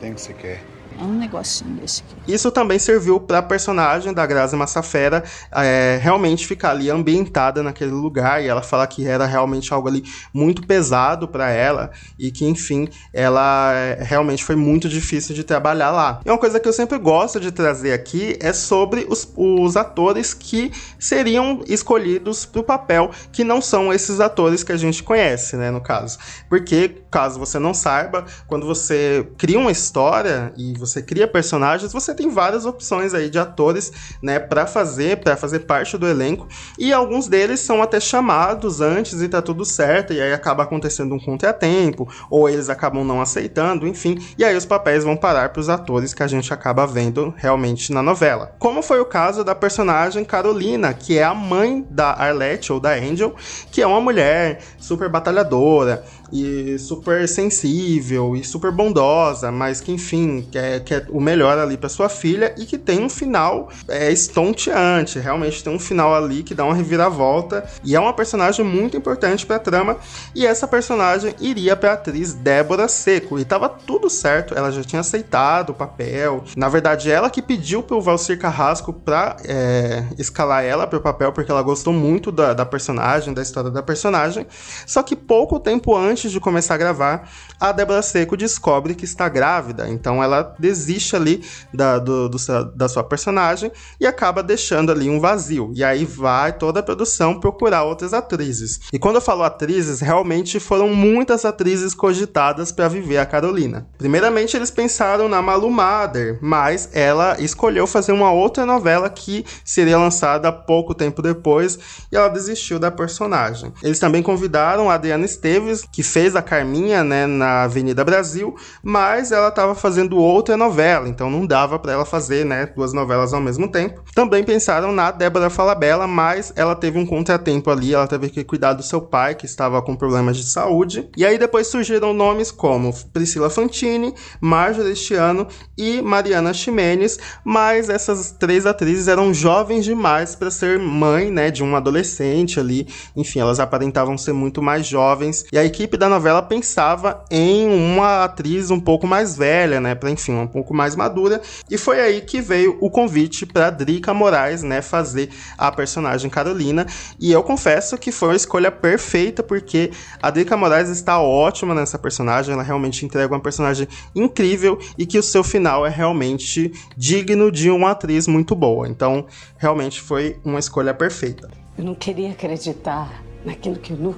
Tem 0.00 0.12
o 0.12 0.14
que 0.14 0.20
você 0.20 0.32
quer. 0.32 0.75
Um 1.00 1.12
negocinho 1.12 1.78
esse 1.84 2.02
aqui. 2.02 2.32
Isso 2.32 2.50
também 2.50 2.78
serviu 2.78 3.20
para 3.20 3.38
a 3.38 3.42
personagem 3.42 4.12
da 4.12 4.24
Grazi 4.26 4.56
Massafera 4.56 5.22
é, 5.52 5.98
realmente 6.00 6.46
ficar 6.46 6.70
ali 6.70 6.90
ambientada 6.90 7.62
naquele 7.62 7.90
lugar 7.90 8.42
e 8.42 8.48
ela 8.48 8.62
fala 8.62 8.86
que 8.86 9.06
era 9.06 9.26
realmente 9.26 9.72
algo 9.72 9.88
ali 9.88 10.04
muito 10.32 10.66
pesado 10.66 11.28
para 11.28 11.50
ela 11.50 11.90
e 12.18 12.30
que, 12.30 12.44
enfim, 12.44 12.88
ela 13.12 13.72
é, 13.74 14.02
realmente 14.02 14.44
foi 14.44 14.56
muito 14.56 14.88
difícil 14.88 15.34
de 15.34 15.44
trabalhar 15.44 15.90
lá. 15.90 16.20
E 16.24 16.30
uma 16.30 16.38
coisa 16.38 16.58
que 16.58 16.68
eu 16.68 16.72
sempre 16.72 16.98
gosto 16.98 17.38
de 17.38 17.52
trazer 17.52 17.92
aqui 17.92 18.36
é 18.40 18.52
sobre 18.52 19.06
os, 19.08 19.30
os 19.36 19.76
atores 19.76 20.32
que 20.32 20.72
seriam 20.98 21.62
escolhidos 21.66 22.46
para 22.46 22.60
o 22.60 22.64
papel, 22.64 23.10
que 23.32 23.44
não 23.44 23.60
são 23.60 23.92
esses 23.92 24.20
atores 24.20 24.62
que 24.62 24.72
a 24.72 24.76
gente 24.76 25.02
conhece, 25.02 25.56
né, 25.56 25.70
no 25.70 25.80
caso. 25.80 26.18
Porque, 26.48 27.02
caso 27.10 27.38
você 27.38 27.58
não 27.58 27.74
saiba, 27.74 28.24
quando 28.46 28.66
você 28.66 29.28
cria 29.36 29.58
uma 29.58 29.70
história 29.70 30.52
e 30.56 30.74
você 30.86 31.02
cria 31.02 31.26
personagens, 31.26 31.92
você 31.92 32.14
tem 32.14 32.30
várias 32.30 32.64
opções 32.64 33.14
aí 33.14 33.28
de 33.28 33.38
atores, 33.38 33.92
né, 34.22 34.38
para 34.38 34.66
fazer, 34.66 35.18
para 35.18 35.36
fazer 35.36 35.60
parte 35.60 35.96
do 35.98 36.06
elenco, 36.06 36.46
e 36.78 36.92
alguns 36.92 37.28
deles 37.28 37.60
são 37.60 37.82
até 37.82 38.00
chamados 38.00 38.80
antes 38.80 39.20
e 39.20 39.28
tá 39.28 39.42
tudo 39.42 39.64
certo, 39.64 40.12
e 40.12 40.20
aí 40.20 40.32
acaba 40.32 40.62
acontecendo 40.62 41.14
um 41.14 41.20
contratempo, 41.20 42.08
ou 42.30 42.48
eles 42.48 42.68
acabam 42.68 43.04
não 43.04 43.20
aceitando, 43.20 43.86
enfim, 43.86 44.18
e 44.38 44.44
aí 44.44 44.56
os 44.56 44.64
papéis 44.64 45.04
vão 45.04 45.16
parar 45.16 45.50
para 45.50 45.60
os 45.60 45.68
atores 45.68 46.14
que 46.14 46.22
a 46.22 46.26
gente 46.26 46.52
acaba 46.52 46.86
vendo 46.86 47.34
realmente 47.36 47.92
na 47.92 48.02
novela. 48.02 48.54
Como 48.58 48.82
foi 48.82 49.00
o 49.00 49.04
caso 49.04 49.44
da 49.44 49.54
personagem 49.54 50.24
Carolina, 50.24 50.92
que 50.92 51.18
é 51.18 51.24
a 51.24 51.34
mãe 51.34 51.86
da 51.90 52.10
Arlette 52.12 52.72
ou 52.72 52.80
da 52.80 52.92
Angel, 52.92 53.34
que 53.70 53.82
é 53.82 53.86
uma 53.86 54.00
mulher 54.00 54.60
super 54.78 55.08
batalhadora, 55.08 56.04
e 56.32 56.78
super 56.78 57.26
sensível 57.28 58.36
e 58.36 58.44
super 58.44 58.70
bondosa, 58.70 59.50
mas 59.50 59.80
que 59.80 59.92
enfim 59.92 60.46
quer, 60.50 60.80
quer 60.84 61.06
o 61.10 61.20
melhor 61.20 61.58
ali 61.58 61.76
para 61.76 61.88
sua 61.88 62.08
filha 62.08 62.54
e 62.56 62.66
que 62.66 62.78
tem 62.78 63.02
um 63.02 63.08
final 63.08 63.68
é, 63.88 64.10
estonteante, 64.10 65.18
realmente 65.18 65.62
tem 65.62 65.72
um 65.72 65.78
final 65.78 66.14
ali 66.14 66.42
que 66.42 66.54
dá 66.54 66.64
uma 66.64 66.74
reviravolta 66.74 67.64
e 67.84 67.94
é 67.94 68.00
uma 68.00 68.12
personagem 68.12 68.64
muito 68.64 68.96
importante 68.96 69.46
para 69.46 69.56
a 69.56 69.60
trama. 69.60 69.96
E 70.34 70.46
essa 70.46 70.66
personagem 70.66 71.34
iria 71.40 71.76
para 71.76 71.90
a 71.90 71.94
atriz 71.94 72.34
Débora 72.34 72.88
Seco. 72.88 73.38
E 73.38 73.44
tava 73.44 73.68
tudo 73.68 74.08
certo, 74.10 74.54
ela 74.54 74.70
já 74.70 74.82
tinha 74.82 75.00
aceitado 75.00 75.70
o 75.70 75.74
papel, 75.74 76.44
na 76.56 76.68
verdade 76.68 77.10
ela 77.10 77.30
que 77.30 77.42
pediu 77.42 77.82
pro 77.82 78.00
Valcir 78.00 78.38
Carrasco 78.38 78.92
para 78.92 79.36
é, 79.44 80.04
escalar 80.18 80.64
ela 80.64 80.86
para 80.86 80.98
o 80.98 81.02
papel 81.02 81.32
porque 81.32 81.50
ela 81.50 81.62
gostou 81.62 81.92
muito 81.92 82.32
da, 82.32 82.54
da 82.54 82.64
personagem, 82.64 83.32
da 83.32 83.42
história 83.42 83.70
da 83.70 83.82
personagem, 83.82 84.46
só 84.86 85.02
que 85.02 85.14
pouco 85.14 85.60
tempo 85.60 85.96
antes 85.96 86.15
antes 86.16 86.32
de 86.32 86.40
começar 86.40 86.74
a 86.74 86.78
gravar, 86.78 87.28
a 87.60 87.72
Débora 87.72 88.00
Seco 88.00 88.38
descobre 88.38 88.94
que 88.94 89.04
está 89.04 89.28
grávida. 89.28 89.86
Então 89.86 90.22
ela 90.22 90.54
desiste 90.58 91.14
ali 91.14 91.44
da, 91.74 91.98
do, 91.98 92.26
do, 92.30 92.38
da 92.74 92.88
sua 92.88 93.04
personagem 93.04 93.70
e 94.00 94.06
acaba 94.06 94.42
deixando 94.42 94.90
ali 94.90 95.10
um 95.10 95.20
vazio. 95.20 95.70
E 95.74 95.84
aí 95.84 96.06
vai 96.06 96.54
toda 96.54 96.80
a 96.80 96.82
produção 96.82 97.38
procurar 97.38 97.84
outras 97.84 98.14
atrizes. 98.14 98.80
E 98.90 98.98
quando 98.98 99.16
eu 99.16 99.20
falo 99.20 99.42
atrizes, 99.42 100.00
realmente 100.00 100.58
foram 100.58 100.88
muitas 100.88 101.44
atrizes 101.44 101.94
cogitadas 101.94 102.72
para 102.72 102.88
viver 102.88 103.18
a 103.18 103.26
Carolina. 103.26 103.86
Primeiramente, 103.98 104.56
eles 104.56 104.70
pensaram 104.70 105.28
na 105.28 105.42
Malu 105.42 105.70
Mader, 105.70 106.38
mas 106.40 106.88
ela 106.94 107.38
escolheu 107.38 107.86
fazer 107.86 108.12
uma 108.12 108.32
outra 108.32 108.64
novela 108.64 109.10
que 109.10 109.44
seria 109.62 109.98
lançada 109.98 110.50
pouco 110.50 110.94
tempo 110.94 111.20
depois 111.20 111.78
e 112.10 112.16
ela 112.16 112.28
desistiu 112.28 112.78
da 112.78 112.90
personagem. 112.90 113.70
Eles 113.82 113.98
também 113.98 114.22
convidaram 114.22 114.88
a 114.88 114.94
Adriana 114.94 115.26
Esteves, 115.26 115.84
que 115.92 116.05
fez 116.06 116.36
a 116.36 116.42
Carminha, 116.42 117.02
né, 117.04 117.26
na 117.26 117.64
Avenida 117.64 118.04
Brasil, 118.04 118.54
mas 118.82 119.32
ela 119.32 119.48
estava 119.48 119.74
fazendo 119.74 120.16
outra 120.16 120.56
novela, 120.56 121.08
então 121.08 121.30
não 121.30 121.46
dava 121.46 121.78
para 121.78 121.92
ela 121.92 122.04
fazer, 122.04 122.44
né, 122.44 122.66
duas 122.66 122.92
novelas 122.92 123.32
ao 123.32 123.40
mesmo 123.40 123.68
tempo. 123.70 124.02
Também 124.14 124.44
pensaram 124.44 124.92
na 124.92 125.10
Débora 125.10 125.50
Falabella, 125.50 126.06
mas 126.06 126.52
ela 126.56 126.74
teve 126.74 126.98
um 126.98 127.06
contratempo 127.06 127.70
ali, 127.70 127.94
ela 127.94 128.06
teve 128.06 128.30
que 128.30 128.44
cuidar 128.44 128.72
do 128.72 128.82
seu 128.82 129.00
pai, 129.00 129.34
que 129.34 129.46
estava 129.46 129.82
com 129.82 129.96
problemas 129.96 130.36
de 130.36 130.44
saúde. 130.44 131.08
E 131.16 131.24
aí 131.24 131.38
depois 131.38 131.66
surgiram 131.66 132.12
nomes 132.12 132.50
como 132.50 132.94
Priscila 133.12 133.50
Fantini, 133.50 134.14
Marjorie 134.40 134.92
Estiano 134.92 135.46
e 135.76 136.00
Mariana 136.02 136.52
Ximenes, 136.52 137.18
mas 137.44 137.88
essas 137.88 138.30
três 138.30 138.66
atrizes 138.66 139.08
eram 139.08 139.34
jovens 139.34 139.84
demais 139.84 140.34
para 140.34 140.50
ser 140.50 140.78
mãe, 140.78 141.30
né, 141.30 141.50
de 141.50 141.62
um 141.62 141.74
adolescente 141.76 142.60
ali. 142.60 142.86
Enfim, 143.14 143.40
elas 143.40 143.60
aparentavam 143.60 144.16
ser 144.16 144.32
muito 144.32 144.62
mais 144.62 144.86
jovens. 144.86 145.44
E 145.52 145.58
a 145.58 145.64
equipe 145.64 145.95
equipe 145.96 145.98
da 145.98 146.08
novela 146.08 146.42
pensava 146.42 147.24
em 147.30 147.66
uma 147.66 148.24
atriz 148.24 148.70
um 148.70 148.78
pouco 148.78 149.06
mais 149.06 149.36
velha, 149.36 149.80
né, 149.80 149.94
para 149.94 150.10
enfim, 150.10 150.34
um 150.34 150.46
pouco 150.46 150.74
mais 150.74 150.94
madura, 150.94 151.40
e 151.70 151.76
foi 151.76 152.00
aí 152.00 152.20
que 152.20 152.40
veio 152.40 152.76
o 152.80 152.90
convite 152.90 153.44
para 153.46 153.70
Drica 153.70 154.14
Moraes, 154.14 154.62
né, 154.62 154.82
fazer 154.82 155.30
a 155.56 155.72
personagem 155.72 156.30
Carolina, 156.30 156.86
e 157.18 157.32
eu 157.32 157.42
confesso 157.42 157.96
que 157.98 158.12
foi 158.12 158.28
uma 158.28 158.36
escolha 158.36 158.70
perfeita 158.70 159.42
porque 159.42 159.90
a 160.22 160.30
Drica 160.30 160.56
Moraes 160.56 160.88
está 160.90 161.18
ótima 161.18 161.74
nessa 161.74 161.98
personagem, 161.98 162.52
ela 162.52 162.62
realmente 162.62 163.04
entrega 163.04 163.34
uma 163.34 163.40
personagem 163.40 163.88
incrível 164.14 164.78
e 164.98 165.06
que 165.06 165.18
o 165.18 165.22
seu 165.22 165.42
final 165.42 165.86
é 165.86 165.90
realmente 165.90 166.72
digno 166.96 167.50
de 167.50 167.70
uma 167.70 167.92
atriz 167.92 168.26
muito 168.26 168.54
boa. 168.54 168.88
Então, 168.88 169.26
realmente 169.56 170.00
foi 170.00 170.38
uma 170.44 170.58
escolha 170.58 170.92
perfeita. 170.92 171.48
Eu 171.78 171.84
não 171.84 171.94
queria 171.94 172.30
acreditar 172.30 173.22
naquilo 173.44 173.76
que 173.76 173.92
no, 173.92 174.14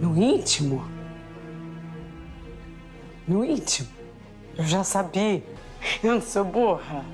no 0.00 0.16
íntimo 0.16 0.97
no 3.28 3.44
íntimo. 3.44 3.88
Eu 4.56 4.64
já 4.64 4.82
sabia. 4.82 5.42
Eu 6.02 6.14
não 6.14 6.20
sou 6.20 6.44
burra. 6.44 7.04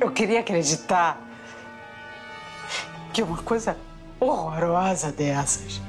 Eu 0.00 0.10
queria 0.10 0.40
acreditar 0.40 1.20
que 3.12 3.22
uma 3.22 3.38
coisa 3.38 3.76
horrorosa 4.18 5.12
dessas 5.12 5.80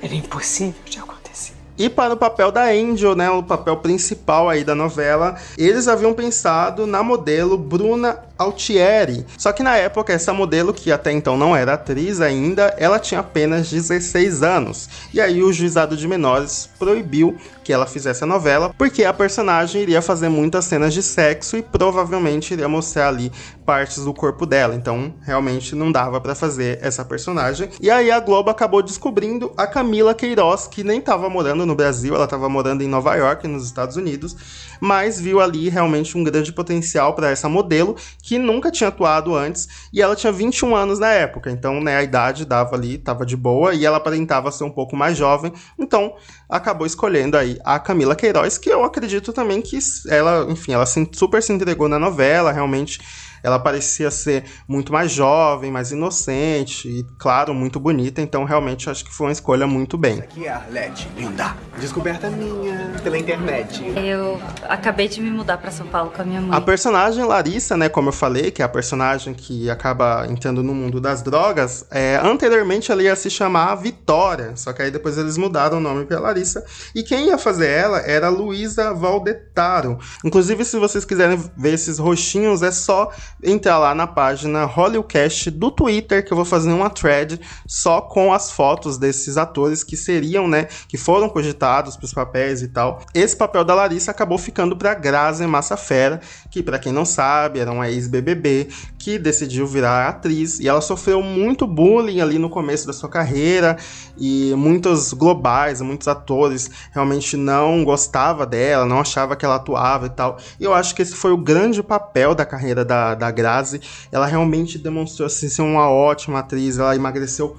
era 0.00 0.14
impossível 0.14 0.82
de 0.84 0.98
acontecer. 0.98 1.54
E 1.78 1.88
para 1.88 2.14
o 2.14 2.16
papel 2.16 2.52
da 2.52 2.64
Angel, 2.64 3.14
né, 3.14 3.30
o 3.30 3.42
papel 3.42 3.76
principal 3.78 4.48
aí 4.48 4.62
da 4.62 4.74
novela, 4.74 5.36
eles 5.56 5.88
haviam 5.88 6.12
pensado 6.12 6.86
na 6.86 7.02
modelo 7.02 7.56
Bruna 7.56 8.22
Altieri. 8.42 9.24
Só 9.36 9.52
que 9.52 9.62
na 9.62 9.76
época, 9.76 10.12
essa 10.12 10.32
modelo, 10.32 10.72
que 10.72 10.92
até 10.92 11.12
então 11.12 11.36
não 11.36 11.56
era 11.56 11.74
atriz 11.74 12.20
ainda, 12.20 12.74
ela 12.78 12.98
tinha 12.98 13.20
apenas 13.20 13.70
16 13.70 14.42
anos. 14.42 14.88
E 15.12 15.20
aí 15.20 15.42
o 15.42 15.52
juizado 15.52 15.96
de 15.96 16.06
menores 16.06 16.68
proibiu 16.78 17.36
que 17.64 17.72
ela 17.72 17.86
fizesse 17.86 18.24
a 18.24 18.26
novela, 18.26 18.74
porque 18.76 19.04
a 19.04 19.12
personagem 19.12 19.82
iria 19.82 20.02
fazer 20.02 20.28
muitas 20.28 20.64
cenas 20.64 20.92
de 20.92 21.02
sexo 21.02 21.56
e 21.56 21.62
provavelmente 21.62 22.52
iria 22.52 22.68
mostrar 22.68 23.08
ali 23.08 23.30
partes 23.64 24.04
do 24.04 24.12
corpo 24.12 24.44
dela. 24.44 24.74
Então, 24.74 25.14
realmente 25.22 25.74
não 25.74 25.92
dava 25.92 26.20
para 26.20 26.34
fazer 26.34 26.78
essa 26.82 27.04
personagem. 27.04 27.68
E 27.80 27.90
aí 27.90 28.10
a 28.10 28.20
Globo 28.20 28.50
acabou 28.50 28.82
descobrindo 28.82 29.52
a 29.56 29.66
Camila 29.66 30.14
Queiroz, 30.14 30.66
que 30.66 30.82
nem 30.82 30.98
estava 30.98 31.28
morando 31.28 31.64
no 31.64 31.74
Brasil, 31.74 32.14
ela 32.14 32.24
estava 32.24 32.48
morando 32.48 32.82
em 32.82 32.88
Nova 32.88 33.14
York, 33.14 33.46
nos 33.46 33.64
Estados 33.64 33.96
Unidos, 33.96 34.36
mas 34.80 35.20
viu 35.20 35.40
ali 35.40 35.68
realmente 35.68 36.18
um 36.18 36.24
grande 36.24 36.52
potencial 36.52 37.14
para 37.14 37.30
essa 37.30 37.48
modelo 37.48 37.96
que 38.22 38.31
nunca 38.38 38.70
tinha 38.70 38.88
atuado 38.88 39.34
antes 39.34 39.68
e 39.92 40.00
ela 40.00 40.16
tinha 40.16 40.32
21 40.32 40.74
anos 40.74 40.98
na 40.98 41.08
época. 41.08 41.50
Então, 41.50 41.80
né, 41.80 41.96
a 41.96 42.02
idade 42.02 42.44
dava 42.44 42.74
ali, 42.76 42.98
tava 42.98 43.24
de 43.26 43.36
boa 43.36 43.74
e 43.74 43.84
ela 43.84 43.96
aparentava 43.96 44.50
ser 44.50 44.64
um 44.64 44.70
pouco 44.70 44.96
mais 44.96 45.16
jovem. 45.16 45.52
Então, 45.78 46.14
acabou 46.48 46.86
escolhendo 46.86 47.36
aí 47.36 47.58
a 47.64 47.78
Camila 47.78 48.16
Queiroz, 48.16 48.58
que 48.58 48.70
eu 48.70 48.84
acredito 48.84 49.32
também 49.32 49.60
que 49.60 49.78
ela, 50.08 50.46
enfim, 50.50 50.72
ela 50.72 50.86
super 50.86 51.42
se 51.42 51.52
entregou 51.52 51.88
na 51.88 51.98
novela, 51.98 52.52
realmente 52.52 53.00
ela 53.42 53.58
parecia 53.58 54.10
ser 54.10 54.44
muito 54.68 54.92
mais 54.92 55.10
jovem, 55.10 55.70
mais 55.70 55.90
inocente 55.90 56.88
e, 56.88 57.04
claro, 57.18 57.52
muito 57.54 57.80
bonita. 57.80 58.20
Então, 58.20 58.44
realmente, 58.44 58.88
acho 58.88 59.04
que 59.04 59.12
foi 59.12 59.26
uma 59.26 59.32
escolha 59.32 59.66
muito 59.66 59.98
bem. 59.98 60.20
Aqui 60.20 60.46
é 60.46 60.50
a 60.50 60.56
Arlete, 60.56 61.08
linda. 61.16 61.56
Descoberta 61.78 62.30
minha 62.30 62.92
pela 63.02 63.18
internet. 63.18 63.82
Eu 63.96 64.40
acabei 64.68 65.08
de 65.08 65.20
me 65.20 65.30
mudar 65.30 65.58
para 65.58 65.70
São 65.70 65.86
Paulo 65.86 66.10
com 66.10 66.22
a 66.22 66.24
minha 66.24 66.40
mãe. 66.40 66.56
A 66.56 66.60
personagem 66.60 67.24
Larissa, 67.24 67.76
né, 67.76 67.88
como 67.88 68.08
eu 68.08 68.12
falei, 68.12 68.50
que 68.50 68.62
é 68.62 68.64
a 68.64 68.68
personagem 68.68 69.34
que 69.34 69.68
acaba 69.70 70.26
entrando 70.28 70.62
no 70.62 70.74
mundo 70.74 71.00
das 71.00 71.22
drogas, 71.22 71.84
é, 71.90 72.20
anteriormente 72.22 72.92
ela 72.92 73.02
ia 73.02 73.16
se 73.16 73.30
chamar 73.30 73.74
Vitória, 73.76 74.52
só 74.56 74.72
que 74.72 74.82
aí 74.82 74.90
depois 74.90 75.18
eles 75.18 75.36
mudaram 75.36 75.78
o 75.78 75.80
nome 75.80 76.04
para 76.04 76.20
Larissa. 76.20 76.64
E 76.94 77.02
quem 77.02 77.28
ia 77.28 77.38
fazer 77.38 77.68
ela 77.68 77.98
era 77.98 78.28
Luísa 78.28 78.92
Valdetaro. 78.92 79.98
Inclusive, 80.24 80.64
se 80.64 80.78
vocês 80.78 81.04
quiserem 81.04 81.42
ver 81.56 81.74
esses 81.74 81.98
roxinhos, 81.98 82.62
é 82.62 82.70
só 82.70 83.10
entrar 83.42 83.78
lá 83.78 83.94
na 83.94 84.06
página 84.06 84.64
Hollywoodcast 84.64 85.50
do 85.50 85.70
Twitter, 85.70 86.24
que 86.24 86.32
eu 86.32 86.36
vou 86.36 86.44
fazer 86.44 86.72
uma 86.72 86.88
thread 86.88 87.40
só 87.66 88.00
com 88.00 88.32
as 88.32 88.50
fotos 88.50 88.98
desses 88.98 89.36
atores 89.36 89.82
que 89.82 89.96
seriam, 89.96 90.46
né, 90.46 90.68
que 90.88 90.96
foram 90.96 91.28
cogitados 91.28 91.96
para 91.96 92.04
os 92.04 92.12
papéis 92.12 92.62
e 92.62 92.68
tal. 92.68 93.02
Esse 93.14 93.36
papel 93.36 93.64
da 93.64 93.74
Larissa 93.74 94.10
acabou 94.10 94.38
ficando 94.38 94.76
para 94.76 94.94
Grazi 94.94 95.46
Massafera, 95.46 96.20
que 96.50 96.62
para 96.62 96.78
quem 96.78 96.92
não 96.92 97.04
sabe, 97.04 97.58
era 97.58 97.72
uma 97.72 97.90
ex-BBB, 97.90 98.68
que 99.02 99.18
decidiu 99.18 99.66
virar 99.66 100.08
atriz 100.08 100.60
e 100.60 100.68
ela 100.68 100.80
sofreu 100.80 101.20
muito 101.20 101.66
bullying 101.66 102.20
ali 102.20 102.38
no 102.38 102.48
começo 102.48 102.86
da 102.86 102.92
sua 102.92 103.08
carreira 103.08 103.76
e 104.16 104.54
muitos 104.56 105.12
globais, 105.12 105.80
muitos 105.80 106.06
atores 106.06 106.70
realmente 106.92 107.36
não 107.36 107.82
gostava 107.84 108.46
dela, 108.46 108.86
não 108.86 109.00
achava 109.00 109.34
que 109.34 109.44
ela 109.44 109.56
atuava 109.56 110.06
e 110.06 110.10
tal. 110.10 110.38
E 110.60 110.62
eu 110.62 110.72
acho 110.72 110.94
que 110.94 111.02
esse 111.02 111.16
foi 111.16 111.32
o 111.32 111.36
grande 111.36 111.82
papel 111.82 112.32
da 112.32 112.46
carreira 112.46 112.84
da, 112.84 113.16
da 113.16 113.28
Grazi. 113.32 113.80
Ela 114.12 114.26
realmente 114.26 114.78
demonstrou 114.78 115.26
assim, 115.26 115.48
ser 115.48 115.62
uma 115.62 115.90
ótima 115.90 116.38
atriz, 116.38 116.78
ela 116.78 116.94
emagreceu 116.94 117.56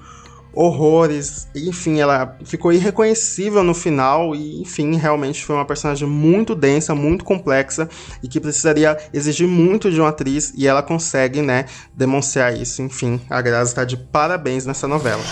horrores. 0.54 1.48
Enfim, 1.54 2.00
ela 2.00 2.36
ficou 2.44 2.72
irreconhecível 2.72 3.62
no 3.62 3.74
final 3.74 4.34
e, 4.34 4.60
enfim, 4.60 4.96
realmente 4.96 5.44
foi 5.44 5.56
uma 5.56 5.64
personagem 5.64 6.08
muito 6.08 6.54
densa, 6.54 6.94
muito 6.94 7.24
complexa 7.24 7.88
e 8.22 8.28
que 8.28 8.40
precisaria 8.40 8.96
exigir 9.12 9.46
muito 9.46 9.90
de 9.90 10.00
uma 10.00 10.10
atriz 10.10 10.52
e 10.56 10.66
ela 10.66 10.82
consegue, 10.82 11.42
né, 11.42 11.66
demonstrar 11.94 12.56
isso. 12.56 12.82
Enfim, 12.82 13.20
a 13.28 13.40
Grazi 13.40 13.70
está 13.72 13.84
de 13.84 13.96
parabéns 13.96 14.66
nessa 14.66 14.86
novela. 14.86 15.22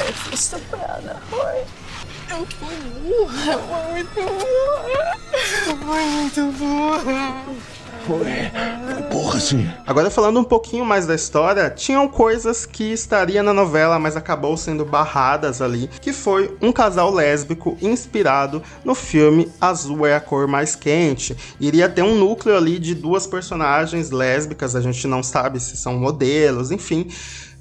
Eu 0.00 0.12
fui 0.12 0.34
estuprada, 0.34 1.16
foi. 1.30 1.64
Eu 2.28 2.46
fui 2.46 2.76
burra, 3.02 3.58
foi 3.58 3.92
muito 3.92 4.20
burra. 4.20 5.16
Foi 5.64 6.04
muito 6.04 6.52
burra. 6.58 7.75
Foi. 8.06 8.24
Foi 8.94 9.02
porra, 9.10 9.40
sim. 9.40 9.68
Agora 9.86 10.10
falando 10.10 10.38
um 10.38 10.44
pouquinho 10.44 10.84
mais 10.84 11.06
da 11.06 11.14
história, 11.14 11.68
tinham 11.70 12.06
coisas 12.06 12.64
que 12.64 12.84
estaria 12.92 13.42
na 13.42 13.52
novela, 13.52 13.98
mas 13.98 14.16
acabou 14.16 14.56
sendo 14.56 14.84
barradas 14.84 15.60
ali, 15.60 15.90
que 16.00 16.12
foi 16.12 16.56
um 16.62 16.70
casal 16.70 17.10
lésbico 17.10 17.76
inspirado 17.82 18.62
no 18.84 18.94
filme 18.94 19.50
Azul 19.60 20.06
é 20.06 20.14
a 20.14 20.20
cor 20.20 20.46
mais 20.46 20.76
quente. 20.76 21.36
Iria 21.60 21.88
ter 21.88 22.02
um 22.02 22.14
núcleo 22.14 22.56
ali 22.56 22.78
de 22.78 22.94
duas 22.94 23.26
personagens 23.26 24.10
lésbicas, 24.10 24.76
a 24.76 24.80
gente 24.80 25.06
não 25.08 25.22
sabe 25.22 25.58
se 25.58 25.76
são 25.76 25.94
modelos, 25.98 26.70
enfim 26.70 27.08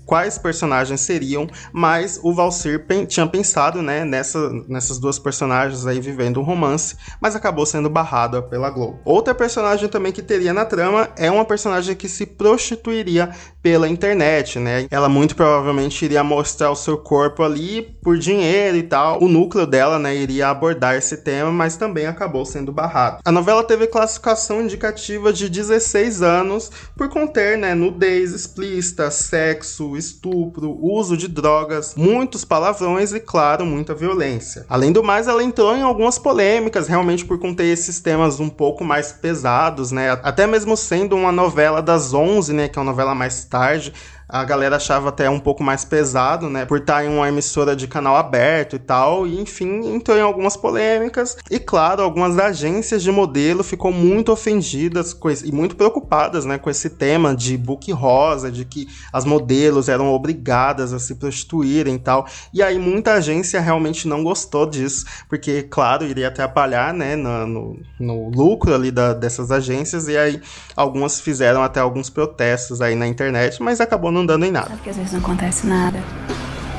quais 0.06 0.38
personagens 0.38 1.02
seriam, 1.02 1.48
mas 1.74 2.20
o 2.24 2.34
Valsir 2.34 2.86
pen 2.86 3.06
tinha 3.06 3.28
pensado, 3.28 3.82
né, 3.82 4.06
nessa, 4.06 4.50
nessas 4.68 5.00
duas 5.00 5.18
personagens 5.18 5.86
aí 5.86 6.00
vivendo 6.00 6.40
um 6.40 6.44
romance, 6.44 6.96
mas 7.20 7.36
acabou 7.36 7.66
sendo 7.66 7.90
barrado 7.90 8.42
pela 8.44 8.70
Globo. 8.70 9.00
Outra 9.04 9.34
personagem 9.34 9.90
também 9.90 10.12
que 10.12 10.22
teria 10.22 10.54
na 10.54 10.66
trama 10.66 11.10
é 11.18 11.30
uma 11.32 11.46
personagem 11.46 11.96
que 11.96 12.08
se 12.08 12.26
prostituiria 12.26 13.32
pela 13.62 13.90
internet, 13.90 14.60
né? 14.60 14.86
Ela 14.92 15.10
muito 15.10 15.36
provavelmente 15.36 16.06
iria 16.06 16.24
mostrar 16.24 16.70
o 16.70 16.76
seu 16.76 16.98
corpo 16.98 17.42
ali 17.42 17.82
por 18.04 18.18
dinheiro 18.18 18.78
e 18.78 18.84
tal. 18.84 19.24
O 19.24 19.28
núcleo 19.28 19.66
dela, 19.66 19.98
né, 19.98 20.16
iria 20.16 20.50
abordar 20.50 20.96
esse 20.96 21.18
tema, 21.18 21.52
mas 21.52 21.76
também 21.76 22.06
acabou 22.06 22.46
sendo 22.46 22.72
barrado. 22.72 23.22
A 23.26 23.32
novela 23.32 23.64
teve 23.64 23.88
classificação 23.88 24.62
indicativa 24.62 25.34
de 25.34 25.50
16 25.50 26.22
anos 26.22 26.72
por 26.96 27.10
conter, 27.10 27.58
né, 27.58 27.74
nudez 27.74 28.34
explícita, 28.34 29.10
sexo, 29.10 29.95
estupro, 29.98 30.78
uso 30.82 31.16
de 31.16 31.28
drogas, 31.28 31.94
muitos 31.96 32.46
palavrões 32.46 33.14
e, 33.14 33.20
claro, 33.20 33.66
muita 33.66 33.94
violência. 33.94 34.66
Além 34.70 34.92
do 34.92 35.04
mais, 35.04 35.28
ela 35.28 35.44
entrou 35.44 35.76
em 35.76 35.82
algumas 35.82 36.18
polêmicas, 36.18 36.88
realmente 36.88 37.26
por 37.26 37.40
conter 37.40 37.66
esses 37.66 38.00
temas 38.00 38.40
um 38.40 38.50
pouco 38.50 38.84
mais 38.84 39.12
pesados, 39.12 39.92
né? 39.92 40.12
Até 40.24 40.48
mesmo 40.48 40.76
sendo 40.76 41.16
uma 41.16 41.32
novela 41.32 41.82
das 41.82 42.14
11, 42.14 42.54
né, 42.54 42.68
que 42.68 42.78
é 42.78 42.82
uma 42.82 42.92
novela 42.92 43.16
mais 43.16 43.46
tarde, 43.46 43.94
a 44.28 44.44
galera 44.44 44.78
achava 44.78 45.10
até 45.10 45.30
um 45.30 45.40
pouco 45.40 45.64
mais 45.64 45.86
pesado, 45.86 46.50
né? 46.50 46.66
Por 46.66 46.80
estar 46.80 47.06
em 47.06 47.08
uma 47.10 47.28
emissora 47.30 47.76
de 47.76 47.88
canal 47.88 48.16
aberto 48.16 48.76
e 48.76 48.80
tal. 48.80 49.28
E 49.28 49.40
enfim, 49.40 49.94
entrou 49.94 50.18
em 50.18 50.22
algumas 50.22 50.58
polêmicas. 50.58 51.38
E 51.50 51.60
claro, 51.60 52.02
algumas 52.02 52.38
agências 52.38 53.04
de 53.04 53.12
modelo 53.12 53.64
ficou 53.64 53.92
muito 53.92 54.32
ofendidas 54.32 55.16
esse, 55.30 55.48
e 55.48 55.52
muito 55.52 55.76
preocupadas, 55.76 56.44
né? 56.46 56.58
Com 56.58 56.70
esse 56.70 56.90
tema 56.90 57.36
de 57.36 57.56
book 57.58 57.92
rosa, 57.92 58.52
de 58.52 58.66
que 58.66 58.88
as 59.14 59.26
modelos 59.26 59.90
eram 59.90 60.12
obrigadas 60.12 60.92
a 60.92 61.00
se 61.00 61.16
prostituírem 61.16 61.96
e 61.96 62.00
tal. 62.00 62.28
E 62.54 62.64
aí 62.64 62.80
muita 62.80 63.14
agência 63.14 63.62
realmente 63.62 64.08
não 64.08 64.24
gostou 64.24 64.66
disso, 64.66 65.06
porque, 65.30 65.64
claro, 65.64 66.06
iria 66.06 66.30
atrapalhar, 66.30 66.94
né? 66.94 67.16
No, 67.16 67.46
no, 67.46 67.80
no 68.00 68.30
lucro 68.30 68.74
ali 68.74 68.90
da, 68.90 69.14
dessas 69.14 69.52
agências. 69.52 70.08
E 70.08 70.18
aí 70.18 70.42
algumas 70.76 71.20
fizeram 71.20 71.62
até 71.62 71.80
alguns 71.80 72.10
protestos 72.10 72.82
aí 72.82 72.96
na 72.96 73.08
internet, 73.08 73.62
mas 73.62 73.80
acabou 73.80 74.15
não 74.16 74.26
dando 74.26 74.46
em 74.46 74.52
nada. 74.52 74.70
Sabe 74.70 74.82
que 74.82 74.90
às 74.90 74.98
vezes 74.98 75.12
não 75.12 75.20
acontece 75.20 75.68
nada. 75.68 76.00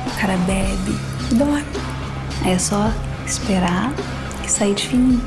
O 0.05 0.19
cara 0.19 0.35
bebe 0.37 0.95
e 1.31 1.35
dorme. 1.35 1.63
Aí 2.43 2.51
é 2.51 2.57
só 2.59 2.91
esperar 3.25 3.93
e 4.43 4.49
sair 4.49 4.73
de 4.73 4.87
fininho. 4.87 5.21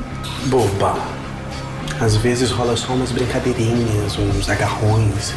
Boba. 0.45 0.95
Às 1.99 2.15
vezes 2.15 2.51
rola 2.51 2.75
só 2.75 2.93
umas 2.93 3.11
brincadeirinhas, 3.11 4.17
uns 4.17 4.49
agarrões. 4.49 5.33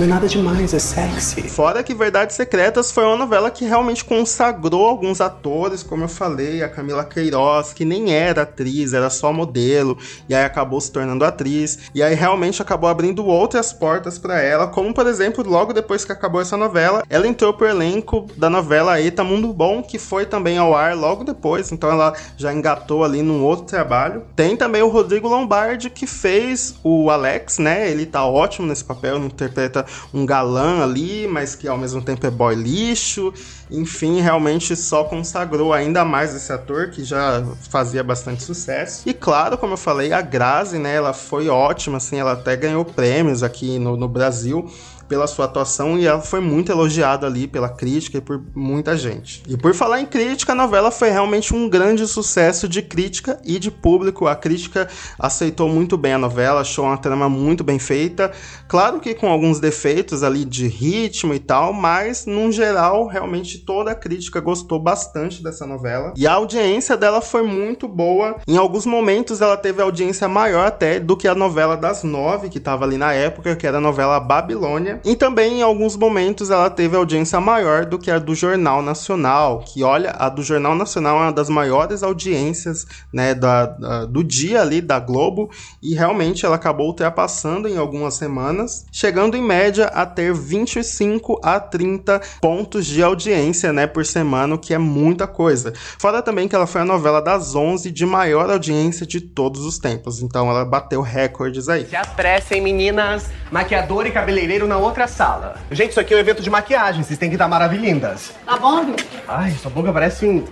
Não 0.00 0.06
é 0.06 0.08
nada 0.08 0.26
demais, 0.26 0.72
é 0.72 0.78
sexy. 0.78 1.42
Fora 1.42 1.82
que 1.82 1.94
Verdades 1.94 2.34
Secretas 2.34 2.90
foi 2.90 3.04
uma 3.04 3.18
novela 3.18 3.50
que 3.50 3.66
realmente 3.66 4.02
consagrou 4.02 4.88
alguns 4.88 5.20
atores, 5.20 5.82
como 5.82 6.04
eu 6.04 6.08
falei, 6.08 6.62
a 6.62 6.70
Camila 6.70 7.04
Queiroz, 7.04 7.74
que 7.74 7.84
nem 7.84 8.10
era 8.10 8.40
atriz, 8.40 8.94
era 8.94 9.10
só 9.10 9.30
modelo, 9.30 9.98
e 10.26 10.34
aí 10.34 10.42
acabou 10.42 10.80
se 10.80 10.90
tornando 10.90 11.22
atriz, 11.22 11.80
e 11.94 12.02
aí 12.02 12.14
realmente 12.14 12.62
acabou 12.62 12.88
abrindo 12.88 13.26
outras 13.26 13.74
portas 13.74 14.16
para 14.16 14.40
ela, 14.40 14.68
como 14.68 14.94
por 14.94 15.06
exemplo, 15.06 15.46
logo 15.46 15.74
depois 15.74 16.02
que 16.02 16.12
acabou 16.12 16.40
essa 16.40 16.56
novela, 16.56 17.04
ela 17.10 17.28
entrou 17.28 17.52
pro 17.52 17.68
elenco 17.68 18.26
da 18.38 18.48
novela 18.48 18.98
Eita 18.98 19.22
Mundo 19.22 19.52
Bom, 19.52 19.82
que 19.82 19.98
foi 19.98 20.24
também 20.24 20.56
ao 20.56 20.74
ar 20.74 20.96
logo 20.96 21.24
depois, 21.24 21.72
então 21.72 21.90
ela 21.90 22.14
já 22.38 22.54
engatou 22.54 23.04
ali 23.04 23.20
num 23.20 23.44
outro 23.44 23.66
trabalho. 23.66 24.22
Tem 24.34 24.56
também 24.56 24.80
o 24.80 24.88
Rodrigo 24.88 25.28
Lombardi, 25.28 25.90
que 25.90 26.06
fez 26.06 26.74
o 26.82 27.10
Alex, 27.10 27.58
né? 27.58 27.90
Ele 27.90 28.06
tá 28.06 28.24
ótimo 28.24 28.66
nesse 28.66 28.82
papel, 28.82 29.18
interpreta 29.18 29.89
um 30.12 30.26
galã 30.26 30.82
ali, 30.82 31.26
mas 31.28 31.54
que 31.54 31.68
ao 31.68 31.78
mesmo 31.78 32.02
tempo 32.02 32.26
é 32.26 32.30
boy 32.30 32.54
lixo. 32.54 33.32
Enfim, 33.70 34.20
realmente 34.20 34.74
só 34.74 35.04
consagrou 35.04 35.72
ainda 35.72 36.04
mais 36.04 36.34
esse 36.34 36.52
ator 36.52 36.90
que 36.90 37.04
já 37.04 37.44
fazia 37.68 38.02
bastante 38.02 38.42
sucesso. 38.42 39.08
E 39.08 39.14
claro, 39.14 39.56
como 39.56 39.74
eu 39.74 39.78
falei, 39.78 40.12
a 40.12 40.20
Grazi, 40.20 40.78
né, 40.78 40.94
ela 40.94 41.12
foi 41.12 41.48
ótima, 41.48 41.98
assim, 41.98 42.18
ela 42.18 42.32
até 42.32 42.56
ganhou 42.56 42.84
prêmios 42.84 43.42
aqui 43.42 43.78
no, 43.78 43.96
no 43.96 44.08
Brasil 44.08 44.68
pela 45.10 45.26
sua 45.26 45.46
atuação 45.46 45.98
e 45.98 46.06
ela 46.06 46.20
foi 46.20 46.38
muito 46.38 46.70
elogiada 46.70 47.26
ali 47.26 47.48
pela 47.48 47.68
crítica 47.68 48.18
e 48.18 48.20
por 48.20 48.40
muita 48.54 48.96
gente. 48.96 49.42
E 49.48 49.56
por 49.56 49.74
falar 49.74 50.00
em 50.00 50.06
crítica, 50.06 50.52
a 50.52 50.54
novela 50.54 50.92
foi 50.92 51.10
realmente 51.10 51.52
um 51.52 51.68
grande 51.68 52.06
sucesso 52.06 52.68
de 52.68 52.80
crítica 52.80 53.40
e 53.44 53.58
de 53.58 53.72
público. 53.72 54.28
A 54.28 54.36
crítica 54.36 54.88
aceitou 55.18 55.68
muito 55.68 55.96
bem 55.98 56.12
a 56.12 56.18
novela, 56.18 56.60
achou 56.60 56.84
uma 56.84 56.96
trama 56.96 57.28
muito 57.28 57.64
bem 57.64 57.80
feita. 57.80 58.30
Claro 58.68 59.00
que 59.00 59.12
com 59.12 59.28
alguns 59.28 59.58
defeitos 59.58 60.22
ali 60.22 60.44
de 60.44 60.68
ritmo 60.68 61.34
e 61.34 61.40
tal, 61.40 61.72
mas 61.72 62.24
no 62.24 62.52
geral, 62.52 63.08
realmente 63.08 63.58
toda 63.58 63.90
a 63.90 63.96
crítica 63.96 64.40
gostou 64.40 64.78
bastante 64.78 65.42
dessa 65.42 65.66
novela. 65.66 66.14
E 66.16 66.24
a 66.24 66.34
audiência 66.34 66.96
dela 66.96 67.20
foi 67.20 67.42
muito 67.42 67.88
boa. 67.88 68.36
Em 68.46 68.56
alguns 68.56 68.86
momentos 68.86 69.40
ela 69.40 69.56
teve 69.56 69.82
audiência 69.82 70.28
maior 70.28 70.68
até 70.68 71.00
do 71.00 71.16
que 71.16 71.26
a 71.26 71.34
novela 71.34 71.76
das 71.76 72.04
nove, 72.04 72.48
que 72.48 72.58
estava 72.58 72.84
ali 72.84 72.96
na 72.96 73.12
época, 73.12 73.56
que 73.56 73.66
era 73.66 73.78
a 73.78 73.80
novela 73.80 74.20
Babilônia. 74.20 74.99
E 75.04 75.16
também 75.16 75.60
em 75.60 75.62
alguns 75.62 75.96
momentos 75.96 76.50
ela 76.50 76.68
teve 76.68 76.96
audiência 76.96 77.40
maior 77.40 77.86
do 77.86 77.98
que 77.98 78.10
a 78.10 78.18
do 78.18 78.34
Jornal 78.34 78.82
Nacional, 78.82 79.60
que 79.60 79.82
olha, 79.82 80.10
a 80.10 80.28
do 80.28 80.42
Jornal 80.42 80.74
Nacional 80.74 81.18
é 81.18 81.22
uma 81.22 81.32
das 81.32 81.48
maiores 81.48 82.02
audiências 82.02 82.86
né, 83.12 83.34
da, 83.34 83.66
da 83.66 84.04
do 84.04 84.22
dia 84.22 84.60
ali 84.60 84.80
da 84.80 84.98
Globo, 84.98 85.50
e 85.82 85.94
realmente 85.94 86.44
ela 86.44 86.56
acabou 86.56 86.88
ultrapassando 86.88 87.66
em 87.66 87.78
algumas 87.78 88.14
semanas, 88.14 88.86
chegando 88.92 89.36
em 89.36 89.42
média 89.42 89.86
a 89.86 90.04
ter 90.04 90.34
25 90.34 91.40
a 91.42 91.58
30 91.58 92.20
pontos 92.40 92.84
de 92.84 93.02
audiência 93.02 93.72
né, 93.72 93.86
por 93.86 94.04
semana, 94.04 94.54
o 94.54 94.58
que 94.58 94.74
é 94.74 94.78
muita 94.78 95.26
coisa. 95.26 95.72
Fora 95.98 96.20
também 96.20 96.46
que 96.46 96.54
ela 96.54 96.66
foi 96.66 96.82
a 96.82 96.84
novela 96.84 97.22
das 97.22 97.54
11 97.54 97.90
de 97.90 98.04
maior 98.04 98.50
audiência 98.50 99.06
de 99.06 99.20
todos 99.20 99.64
os 99.64 99.78
tempos, 99.78 100.20
então 100.20 100.50
ela 100.50 100.64
bateu 100.64 101.00
recordes 101.00 101.68
aí. 101.68 101.86
Se 101.86 101.96
apressem, 101.96 102.60
meninas. 102.60 103.30
Maquiador 103.50 104.06
e 104.06 104.10
cabeleireiro 104.10 104.66
na 104.66 104.76
outra 104.76 104.89
sala. 105.06 105.56
Gente, 105.70 105.90
isso 105.90 106.00
aqui 106.00 106.14
é 106.14 106.16
um 106.16 106.20
evento 106.20 106.42
de 106.42 106.50
maquiagem, 106.50 107.02
vocês 107.02 107.18
têm 107.18 107.28
que 107.28 107.34
estar 107.34 107.48
maravilhindas. 107.48 108.32
Tá 108.44 108.56
bom, 108.56 108.84
viu? 108.84 108.96
Ai, 109.26 109.52
sua 109.52 109.70
boca 109.70 109.92
parece 109.92 110.26
um. 110.26 110.44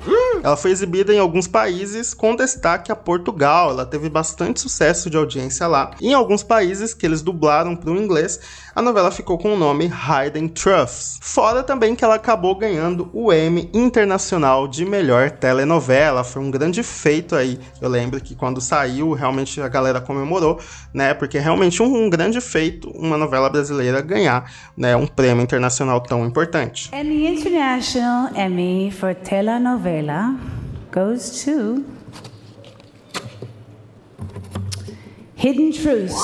Ela 0.42 0.56
foi 0.56 0.70
exibida 0.70 1.12
em 1.12 1.18
alguns 1.18 1.48
países, 1.48 2.14
com 2.14 2.36
destaque 2.36 2.92
a 2.92 2.96
Portugal. 2.96 3.70
Ela 3.70 3.84
teve 3.84 4.08
bastante 4.08 4.60
sucesso 4.60 5.10
de 5.10 5.16
audiência 5.16 5.66
lá. 5.66 5.90
E 6.00 6.08
em 6.08 6.14
alguns 6.14 6.42
países 6.42 6.94
que 6.94 7.04
eles 7.04 7.22
dublaram 7.22 7.74
para 7.74 7.90
o 7.90 7.96
inglês, 7.96 8.40
a 8.78 8.82
novela 8.82 9.10
ficou 9.10 9.36
com 9.36 9.54
o 9.54 9.56
nome 9.56 9.90
Hayden 9.92 10.46
Truffs. 10.46 11.18
Fora 11.20 11.64
também 11.64 11.96
que 11.96 12.04
ela 12.04 12.14
acabou 12.14 12.54
ganhando 12.54 13.10
o 13.12 13.32
Emmy 13.32 13.68
Internacional 13.74 14.68
de 14.68 14.84
Melhor 14.84 15.32
Telenovela. 15.32 16.22
Foi 16.22 16.40
um 16.40 16.48
grande 16.48 16.84
feito 16.84 17.34
aí. 17.34 17.58
Eu 17.82 17.88
lembro 17.88 18.20
que 18.20 18.36
quando 18.36 18.60
saiu, 18.60 19.14
realmente 19.14 19.60
a 19.60 19.66
galera 19.66 20.00
comemorou, 20.00 20.60
né? 20.94 21.12
Porque 21.12 21.40
realmente 21.40 21.82
um, 21.82 22.04
um 22.04 22.08
grande 22.08 22.40
feito 22.40 22.88
uma 22.90 23.16
novela 23.16 23.50
brasileira 23.50 24.00
ganhar 24.00 24.48
né, 24.76 24.94
um 24.94 25.08
prêmio 25.08 25.42
internacional 25.42 26.00
tão 26.00 26.24
importante. 26.24 26.88
And 26.94 27.02
the 27.02 27.30
International 27.30 28.30
Emmy 28.36 28.92
for 28.92 29.12
Telenovela 29.12 30.36
goes 30.92 31.42
to 31.44 31.97
Hidden 35.40 35.70
Truths. 35.70 36.16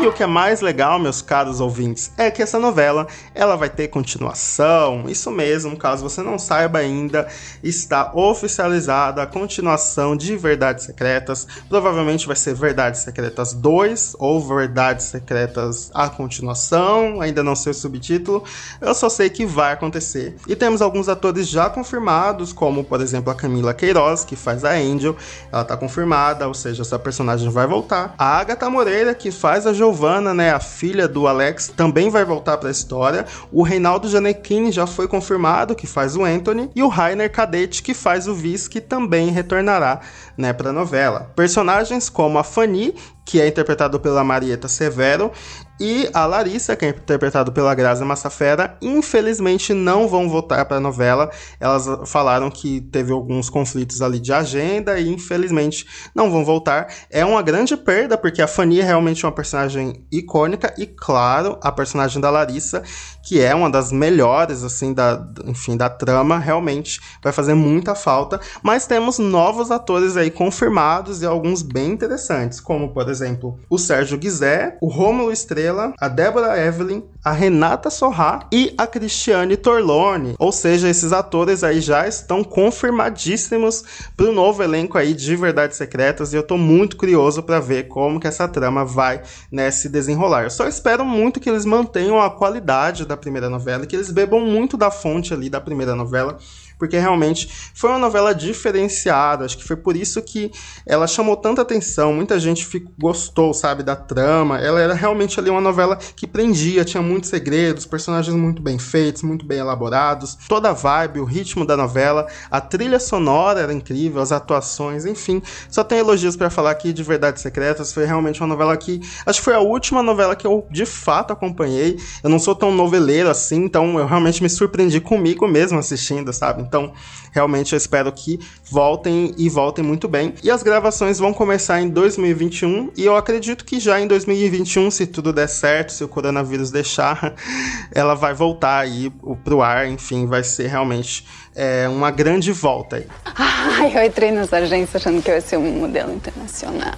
E 0.00 0.06
o 0.06 0.12
que 0.12 0.22
é 0.24 0.26
mais 0.26 0.60
legal, 0.60 0.98
meus 0.98 1.22
caros 1.22 1.60
ouvintes, 1.60 2.12
é 2.18 2.28
que 2.28 2.42
essa 2.42 2.58
novela 2.58 3.06
ela 3.32 3.56
vai 3.56 3.68
ter 3.68 3.88
continuação. 3.88 5.04
Isso 5.08 5.30
mesmo, 5.30 5.76
caso 5.76 6.02
você 6.02 6.20
não 6.20 6.36
saiba 6.36 6.80
ainda, 6.80 7.28
está 7.62 8.12
oficializada 8.12 9.22
a 9.22 9.26
continuação 9.26 10.16
de 10.16 10.36
Verdades 10.36 10.84
Secretas. 10.84 11.46
Provavelmente 11.68 12.26
vai 12.26 12.34
ser 12.34 12.54
Verdades 12.54 13.02
Secretas 13.02 13.52
2 13.52 14.16
ou 14.18 14.40
Verdades 14.40 15.06
Secretas 15.06 15.90
a 15.94 16.08
continuação. 16.08 17.20
Ainda 17.20 17.42
não 17.42 17.54
sei 17.54 17.70
o 17.70 17.74
subtítulo. 17.74 18.44
Eu 18.80 18.94
só 18.94 19.08
sei 19.08 19.30
que 19.30 19.46
vai 19.46 19.72
acontecer. 19.72 20.36
E 20.46 20.56
temos 20.56 20.82
alguns 20.82 21.08
atores 21.08 21.48
já 21.48 21.70
confirmados, 21.70 22.52
como 22.52 22.84
por 22.84 23.00
exemplo 23.00 23.32
a 23.32 23.34
Camila 23.34 23.72
Queiroz, 23.72 24.24
que 24.24 24.36
faz 24.36 24.64
a 24.64 24.72
Angel. 24.72 25.16
Ela 25.52 25.62
está 25.62 25.76
confirmada, 25.76 26.48
ou 26.48 26.54
seja, 26.54 26.82
essa 26.82 26.98
personagem 26.98 27.48
vai 27.48 27.66
voltar. 27.66 28.14
A 28.18 28.43
Agatha 28.44 28.68
Moreira, 28.68 29.14
que 29.14 29.30
faz 29.30 29.66
a 29.66 29.72
Giovanna, 29.72 30.34
né, 30.34 30.52
a 30.52 30.60
filha 30.60 31.08
do 31.08 31.26
Alex, 31.26 31.72
também 31.74 32.10
vai 32.10 32.26
voltar 32.26 32.58
para 32.58 32.68
a 32.68 32.70
história. 32.70 33.24
O 33.50 33.62
Reinaldo 33.62 34.06
Janequini 34.06 34.70
já 34.70 34.86
foi 34.86 35.08
confirmado, 35.08 35.74
que 35.74 35.86
faz 35.86 36.14
o 36.14 36.22
Anthony, 36.22 36.70
e 36.76 36.82
o 36.82 36.88
Rainer 36.88 37.32
Cadete, 37.32 37.82
que 37.82 37.94
faz 37.94 38.28
o 38.28 38.34
Viz, 38.34 38.68
que 38.68 38.82
também 38.82 39.30
retornará, 39.30 40.00
né, 40.36 40.52
para 40.52 40.68
a 40.68 40.72
novela. 40.74 41.32
Personagens 41.34 42.10
como 42.10 42.38
a 42.38 42.44
Fanny, 42.44 42.94
que 43.24 43.40
é 43.40 43.48
interpretado 43.48 43.98
pela 43.98 44.22
Marieta 44.22 44.68
Severo, 44.68 45.32
e 45.80 46.08
a 46.14 46.24
Larissa, 46.24 46.76
que 46.76 46.84
é 46.84 46.90
interpretada 46.90 47.50
pela 47.50 47.74
Graça 47.74 48.04
Massafera, 48.04 48.78
infelizmente 48.80 49.74
não 49.74 50.06
vão 50.06 50.28
voltar 50.28 50.64
para 50.66 50.76
a 50.76 50.80
novela. 50.80 51.30
Elas 51.58 51.86
falaram 52.08 52.48
que 52.48 52.80
teve 52.80 53.12
alguns 53.12 53.50
conflitos 53.50 54.00
ali 54.00 54.20
de 54.20 54.32
agenda 54.32 54.98
e 55.00 55.08
infelizmente 55.08 55.84
não 56.14 56.30
vão 56.30 56.44
voltar. 56.44 56.86
É 57.10 57.24
uma 57.24 57.42
grande 57.42 57.76
perda, 57.76 58.16
porque 58.16 58.40
a 58.40 58.46
Fanny 58.46 58.80
é 58.80 58.84
realmente 58.84 59.26
uma 59.26 59.32
personagem 59.32 60.04
icônica 60.12 60.72
e, 60.78 60.86
claro, 60.86 61.58
a 61.60 61.72
personagem 61.72 62.20
da 62.20 62.30
Larissa, 62.30 62.82
que 63.24 63.40
é 63.40 63.52
uma 63.52 63.68
das 63.68 63.90
melhores, 63.90 64.62
assim, 64.62 64.94
da, 64.94 65.26
enfim, 65.44 65.76
da 65.76 65.88
trama, 65.88 66.38
realmente 66.38 67.00
vai 67.20 67.32
fazer 67.32 67.54
muita 67.54 67.96
falta. 67.96 68.40
Mas 68.62 68.86
temos 68.86 69.18
novos 69.18 69.72
atores 69.72 70.16
aí 70.16 70.30
confirmados 70.30 71.20
e 71.20 71.26
alguns 71.26 71.62
bem 71.62 71.90
interessantes, 71.90 72.60
como, 72.60 72.90
por 72.94 73.08
exemplo, 73.08 73.58
o 73.68 73.76
Sérgio 73.76 74.16
Guizé, 74.16 74.78
o 74.80 74.88
Rômulo 74.88 75.32
Estrela, 75.32 75.63
Estrela, 75.64 75.94
a 75.98 76.08
Débora 76.08 76.60
Evelyn, 76.62 77.02
a 77.24 77.32
Renata 77.32 77.88
Sorrá 77.88 78.46
e 78.52 78.74
a 78.76 78.86
Cristiane 78.86 79.56
Torlone. 79.56 80.34
Ou 80.38 80.52
seja, 80.52 80.90
esses 80.90 81.10
atores 81.10 81.64
aí 81.64 81.80
já 81.80 82.06
estão 82.06 82.44
confirmadíssimos 82.44 83.82
para 84.14 84.26
o 84.26 84.32
novo 84.32 84.62
elenco 84.62 84.98
aí 84.98 85.14
de 85.14 85.34
Verdades 85.34 85.78
Secretas 85.78 86.32
e 86.32 86.36
eu 86.36 86.42
tô 86.42 86.58
muito 86.58 86.98
curioso 86.98 87.42
para 87.42 87.60
ver 87.60 87.88
como 87.88 88.20
que 88.20 88.26
essa 88.26 88.46
trama 88.46 88.84
vai 88.84 89.22
né, 89.50 89.70
se 89.70 89.88
desenrolar. 89.88 90.44
Eu 90.44 90.50
só 90.50 90.68
espero 90.68 91.04
muito 91.04 91.40
que 91.40 91.48
eles 91.48 91.64
mantenham 91.64 92.20
a 92.20 92.30
qualidade 92.30 93.06
da 93.06 93.16
primeira 93.16 93.48
novela, 93.48 93.86
que 93.86 93.96
eles 93.96 94.10
bebam 94.10 94.40
muito 94.40 94.76
da 94.76 94.90
fonte 94.90 95.32
ali 95.32 95.48
da 95.48 95.60
primeira 95.60 95.94
novela 95.94 96.38
porque 96.78 96.98
realmente 96.98 97.48
foi 97.74 97.90
uma 97.90 97.98
novela 97.98 98.34
diferenciada. 98.34 99.44
Acho 99.44 99.58
que 99.58 99.64
foi 99.64 99.76
por 99.76 99.96
isso 99.96 100.20
que 100.22 100.50
ela 100.86 101.06
chamou 101.06 101.36
tanta 101.36 101.62
atenção. 101.62 102.12
Muita 102.12 102.38
gente 102.38 102.64
ficou, 102.64 102.92
gostou, 102.98 103.52
sabe, 103.54 103.82
da 103.82 103.96
trama. 103.96 104.58
Ela 104.58 104.80
era 104.80 104.94
realmente 104.94 105.38
ali 105.38 105.50
uma 105.50 105.60
novela 105.60 105.96
que 106.16 106.26
prendia, 106.26 106.84
tinha 106.84 107.02
muitos 107.02 107.30
segredos, 107.30 107.86
personagens 107.86 108.34
muito 108.34 108.62
bem 108.62 108.78
feitos, 108.78 109.22
muito 109.22 109.46
bem 109.46 109.58
elaborados. 109.58 110.36
Toda 110.48 110.70
a 110.70 110.72
vibe, 110.72 111.20
o 111.20 111.24
ritmo 111.24 111.66
da 111.66 111.76
novela, 111.76 112.26
a 112.50 112.60
trilha 112.60 112.98
sonora 112.98 113.60
era 113.60 113.72
incrível, 113.72 114.20
as 114.20 114.32
atuações, 114.32 115.04
enfim. 115.06 115.42
Só 115.68 115.84
tem 115.84 115.98
elogios 115.98 116.36
para 116.36 116.50
falar 116.50 116.70
aqui 116.70 116.92
de 116.92 117.02
Verdades 117.02 117.42
Secretas. 117.42 117.92
Foi 117.92 118.04
realmente 118.04 118.40
uma 118.40 118.48
novela 118.48 118.76
que 118.76 119.00
acho 119.26 119.38
que 119.38 119.44
foi 119.44 119.54
a 119.54 119.60
última 119.60 120.02
novela 120.02 120.36
que 120.36 120.46
eu 120.46 120.66
de 120.70 120.86
fato 120.86 121.32
acompanhei. 121.32 121.98
Eu 122.22 122.30
não 122.30 122.38
sou 122.38 122.54
tão 122.54 122.72
noveleiro 122.72 123.28
assim, 123.28 123.64
então 123.64 123.98
eu 123.98 124.06
realmente 124.06 124.42
me 124.42 124.48
surpreendi 124.48 125.00
comigo 125.00 125.46
mesmo 125.46 125.78
assistindo, 125.78 126.32
sabe? 126.32 126.62
Então, 126.74 126.92
realmente 127.30 127.72
eu 127.72 127.76
espero 127.76 128.10
que 128.10 128.40
voltem 128.68 129.32
e 129.38 129.48
voltem 129.48 129.84
muito 129.84 130.08
bem. 130.08 130.34
E 130.42 130.50
as 130.50 130.60
gravações 130.60 131.20
vão 131.20 131.32
começar 131.32 131.80
em 131.80 131.88
2021 131.88 132.90
e 132.96 133.04
eu 133.04 133.16
acredito 133.16 133.64
que 133.64 133.78
já 133.78 134.00
em 134.00 134.08
2021, 134.08 134.90
se 134.90 135.06
tudo 135.06 135.32
der 135.32 135.48
certo, 135.48 135.92
se 135.92 136.02
o 136.02 136.08
coronavírus 136.08 136.72
deixar, 136.72 137.36
ela 137.94 138.16
vai 138.16 138.34
voltar 138.34 138.80
aí 138.80 139.08
pro 139.44 139.62
ar, 139.62 139.86
enfim, 139.86 140.26
vai 140.26 140.42
ser 140.42 140.66
realmente 140.66 141.24
é, 141.54 141.88
uma 141.88 142.10
grande 142.10 142.50
volta 142.50 142.96
aí. 142.96 143.06
Ai, 143.24 143.96
eu 143.96 144.04
entrei 144.04 144.32
nessa 144.32 144.56
agência 144.56 144.96
achando 144.96 145.22
que 145.22 145.30
eu 145.30 145.34
ia 145.34 145.40
ser 145.40 145.56
um 145.56 145.78
modelo 145.78 146.12
internacional. 146.12 146.94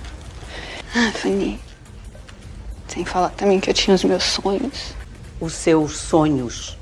Ah, 0.95 1.13
Fanny. 1.13 1.61
Sem 2.89 3.05
falar 3.05 3.29
também 3.29 3.61
que 3.61 3.69
eu 3.69 3.75
tinha 3.75 3.95
os 3.95 4.05
meus 4.05 4.25
sonhos. 4.25 4.95
Os 5.39 5.53
seus 5.53 5.99
sonhos 5.99 6.79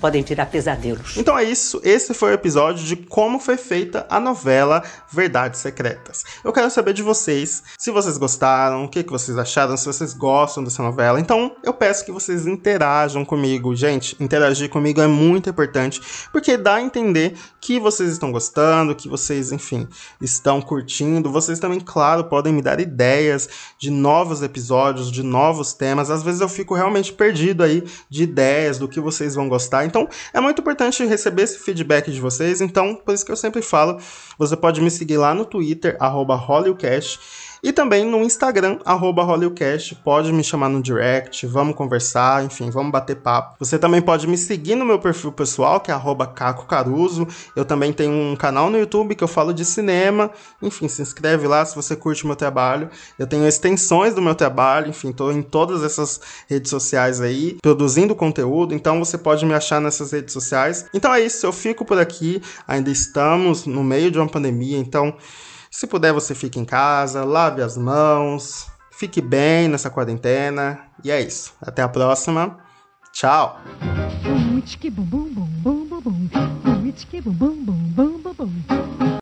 podem 0.00 0.22
tirar 0.22 0.46
pesadelos. 0.46 1.16
Então 1.16 1.38
é 1.38 1.44
isso, 1.44 1.80
esse 1.84 2.14
foi 2.14 2.30
o 2.30 2.34
episódio 2.34 2.84
de 2.84 2.96
como 2.96 3.38
foi 3.38 3.56
feita 3.56 4.06
a 4.08 4.18
novela 4.20 4.82
Verdades 5.10 5.60
Secretas. 5.60 6.24
Eu 6.44 6.52
quero 6.52 6.70
saber 6.70 6.92
de 6.92 7.02
vocês, 7.02 7.62
se 7.78 7.90
vocês 7.90 8.16
gostaram, 8.16 8.84
o 8.84 8.88
que, 8.88 9.02
que 9.02 9.10
vocês 9.10 9.36
acharam, 9.36 9.76
se 9.76 9.86
vocês 9.86 10.14
gostam 10.14 10.62
dessa 10.64 10.82
novela. 10.82 11.20
Então 11.20 11.56
eu 11.62 11.74
peço 11.74 12.04
que 12.04 12.12
vocês 12.12 12.46
interajam 12.46 13.24
comigo. 13.24 13.74
Gente, 13.74 14.16
interagir 14.20 14.68
comigo 14.68 15.00
é 15.00 15.06
muito 15.06 15.50
importante, 15.50 16.00
porque 16.32 16.56
dá 16.56 16.76
a 16.76 16.82
entender 16.82 17.34
que 17.60 17.80
vocês 17.80 18.10
estão 18.10 18.30
gostando, 18.32 18.94
que 18.94 19.08
vocês, 19.08 19.52
enfim, 19.52 19.88
estão 20.20 20.60
curtindo. 20.60 21.30
Vocês 21.30 21.58
também, 21.58 21.80
claro, 21.80 22.24
podem 22.24 22.52
me 22.52 22.62
dar 22.62 22.80
ideias 22.80 23.48
de 23.78 23.90
novos 23.90 24.42
episódios, 24.42 25.10
de 25.10 25.22
novos 25.22 25.72
temas. 25.72 26.10
Às 26.10 26.22
vezes 26.22 26.40
eu 26.40 26.48
fico 26.48 26.74
realmente 26.74 27.12
perdido 27.12 27.62
aí 27.62 27.84
de 28.08 28.22
ideias 28.22 28.78
do 28.78 28.88
que 28.88 29.00
vocês 29.00 29.34
vão 29.34 29.48
gostar. 29.48 29.84
Então, 29.88 30.08
é 30.32 30.40
muito 30.40 30.60
importante 30.60 31.04
receber 31.04 31.42
esse 31.42 31.58
feedback 31.58 32.10
de 32.10 32.20
vocês. 32.20 32.60
Então, 32.60 32.94
por 32.94 33.14
isso 33.14 33.24
que 33.26 33.32
eu 33.32 33.36
sempre 33.36 33.62
falo, 33.62 33.98
você 34.38 34.56
pode 34.56 34.80
me 34.80 34.90
seguir 34.90 35.16
lá 35.16 35.34
no 35.34 35.44
Twitter, 35.44 35.96
arroba 35.98 36.36
e 37.62 37.72
também 37.72 38.04
no 38.04 38.22
Instagram, 38.22 38.78
arroba 38.84 39.26
pode 40.04 40.32
me 40.32 40.44
chamar 40.44 40.68
no 40.68 40.82
direct, 40.82 41.46
vamos 41.46 41.74
conversar, 41.74 42.44
enfim, 42.44 42.70
vamos 42.70 42.92
bater 42.92 43.16
papo. 43.16 43.56
Você 43.58 43.78
também 43.78 44.00
pode 44.00 44.26
me 44.26 44.36
seguir 44.36 44.74
no 44.74 44.84
meu 44.84 44.98
perfil 44.98 45.32
pessoal, 45.32 45.80
que 45.80 45.90
é 45.90 45.94
arroba 45.94 46.26
Caco 46.26 46.66
Caruso. 46.66 47.26
Eu 47.54 47.64
também 47.64 47.92
tenho 47.92 48.12
um 48.12 48.36
canal 48.36 48.70
no 48.70 48.78
YouTube 48.78 49.14
que 49.14 49.24
eu 49.24 49.28
falo 49.28 49.52
de 49.52 49.64
cinema. 49.64 50.30
Enfim, 50.62 50.88
se 50.88 51.02
inscreve 51.02 51.46
lá 51.46 51.64
se 51.64 51.74
você 51.74 51.94
curte 51.96 52.24
o 52.24 52.26
meu 52.26 52.36
trabalho. 52.36 52.90
Eu 53.18 53.26
tenho 53.26 53.46
extensões 53.46 54.14
do 54.14 54.22
meu 54.22 54.34
trabalho, 54.34 54.88
enfim, 54.88 55.10
estou 55.10 55.32
em 55.32 55.42
todas 55.42 55.82
essas 55.82 56.20
redes 56.48 56.70
sociais 56.70 57.20
aí, 57.20 57.58
produzindo 57.62 58.14
conteúdo, 58.14 58.74
então 58.74 58.98
você 58.98 59.18
pode 59.18 59.44
me 59.44 59.54
achar 59.54 59.80
nessas 59.80 60.12
redes 60.12 60.32
sociais. 60.32 60.86
Então 60.94 61.12
é 61.12 61.20
isso, 61.20 61.44
eu 61.46 61.52
fico 61.52 61.84
por 61.84 61.98
aqui, 61.98 62.40
ainda 62.66 62.90
estamos 62.90 63.66
no 63.66 63.82
meio 63.82 64.10
de 64.10 64.18
uma 64.18 64.28
pandemia, 64.28 64.78
então 64.78 65.14
se 65.70 65.86
puder, 65.86 66.12
você 66.12 66.34
fique 66.34 66.58
em 66.58 66.64
casa, 66.64 67.24
lave 67.24 67.62
as 67.62 67.76
mãos, 67.76 68.66
fique 68.92 69.20
bem 69.20 69.68
nessa 69.68 69.90
quarentena. 69.90 70.80
E 71.04 71.10
é 71.10 71.20
isso. 71.20 71.54
Até 71.60 71.82
a 71.82 71.88
próxima. 71.88 72.58
Tchau. 73.12 73.60